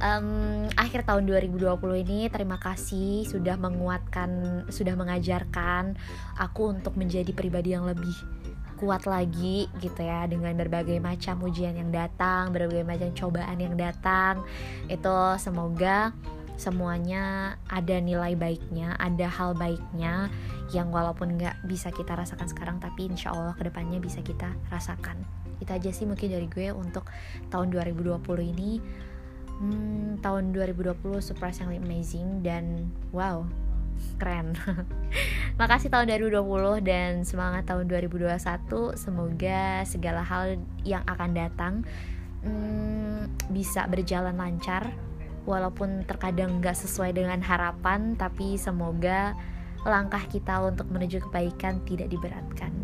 um, 0.00 0.64
akhir 0.72 1.04
tahun 1.04 1.28
2020 1.28 1.76
ini 2.08 2.32
terima 2.32 2.56
kasih 2.56 3.28
sudah 3.28 3.60
menguatkan 3.60 4.64
sudah 4.72 4.96
mengajarkan 4.96 6.00
aku 6.40 6.72
untuk 6.72 6.96
menjadi 6.96 7.28
pribadi 7.36 7.76
yang 7.76 7.84
lebih 7.84 8.16
kuat 8.80 9.04
lagi 9.08 9.68
gitu 9.80 10.00
ya 10.04 10.28
dengan 10.28 10.52
berbagai 10.56 11.00
macam 11.00 11.44
ujian 11.44 11.76
yang 11.76 11.92
datang 11.92 12.52
berbagai 12.52 12.84
macam 12.84 13.08
cobaan 13.12 13.56
yang 13.60 13.76
datang 13.76 14.44
itu 14.88 15.16
semoga 15.36 16.12
semuanya 16.56 17.56
ada 17.68 18.00
nilai 18.00 18.32
baiknya, 18.32 18.96
ada 18.96 19.28
hal 19.28 19.52
baiknya 19.52 20.32
yang 20.72 20.88
walaupun 20.88 21.36
nggak 21.36 21.68
bisa 21.68 21.92
kita 21.92 22.16
rasakan 22.16 22.48
sekarang, 22.48 22.76
tapi 22.80 23.12
insya 23.12 23.30
Allah 23.36 23.52
ke 23.54 23.68
depannya 23.68 24.00
bisa 24.00 24.24
kita 24.24 24.56
rasakan. 24.72 25.45
Itu 25.62 25.70
aja 25.72 25.90
sih 25.92 26.04
mungkin 26.08 26.32
dari 26.32 26.48
gue 26.48 26.72
untuk 26.72 27.08
tahun 27.48 27.72
2020 27.72 28.20
ini. 28.56 28.78
Hmm, 29.56 30.20
tahun 30.20 30.52
2020 30.52 31.00
surprisingly 31.24 31.80
amazing 31.80 32.44
dan 32.44 32.92
wow, 33.12 33.48
keren. 34.20 34.52
Makasih 35.60 35.88
tahun 35.88 36.12
2020 36.12 36.84
dan 36.84 37.24
semangat 37.24 37.64
tahun 37.64 37.88
2021. 37.88 38.36
Semoga 39.00 39.86
segala 39.88 40.20
hal 40.20 40.60
yang 40.84 41.00
akan 41.08 41.30
datang 41.32 41.74
hmm, 42.44 43.32
bisa 43.50 43.88
berjalan 43.88 44.36
lancar 44.36 44.92
walaupun 45.46 46.02
terkadang 46.04 46.58
nggak 46.58 46.74
sesuai 46.74 47.14
dengan 47.14 47.38
harapan 47.40 48.18
tapi 48.18 48.58
semoga 48.58 49.32
langkah 49.86 50.22
kita 50.26 50.58
untuk 50.66 50.90
menuju 50.90 51.22
kebaikan 51.30 51.78
tidak 51.86 52.10
diberatkan 52.10 52.74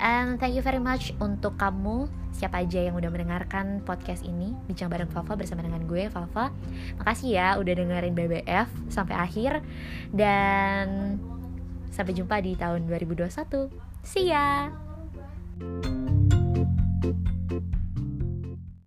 and 0.00 0.36
thank 0.42 0.54
you 0.54 0.64
very 0.64 0.80
much 0.80 1.14
untuk 1.22 1.58
kamu 1.58 2.10
siapa 2.34 2.66
aja 2.66 2.82
yang 2.82 2.98
udah 2.98 3.10
mendengarkan 3.14 3.78
podcast 3.86 4.26
ini 4.26 4.52
bincang 4.66 4.90
bareng 4.90 5.06
Fafa 5.06 5.38
bersama 5.38 5.62
dengan 5.62 5.86
gue 5.86 6.10
Fafa. 6.10 6.50
Makasih 6.98 7.30
ya 7.38 7.48
udah 7.62 7.72
dengerin 7.78 8.14
BBF 8.18 8.68
sampai 8.90 9.14
akhir. 9.14 9.62
Dan 10.10 11.16
sampai 11.94 12.10
jumpa 12.10 12.42
di 12.42 12.58
tahun 12.58 12.90
2021 12.90 13.70
see 14.02 14.34
ya 14.34 14.66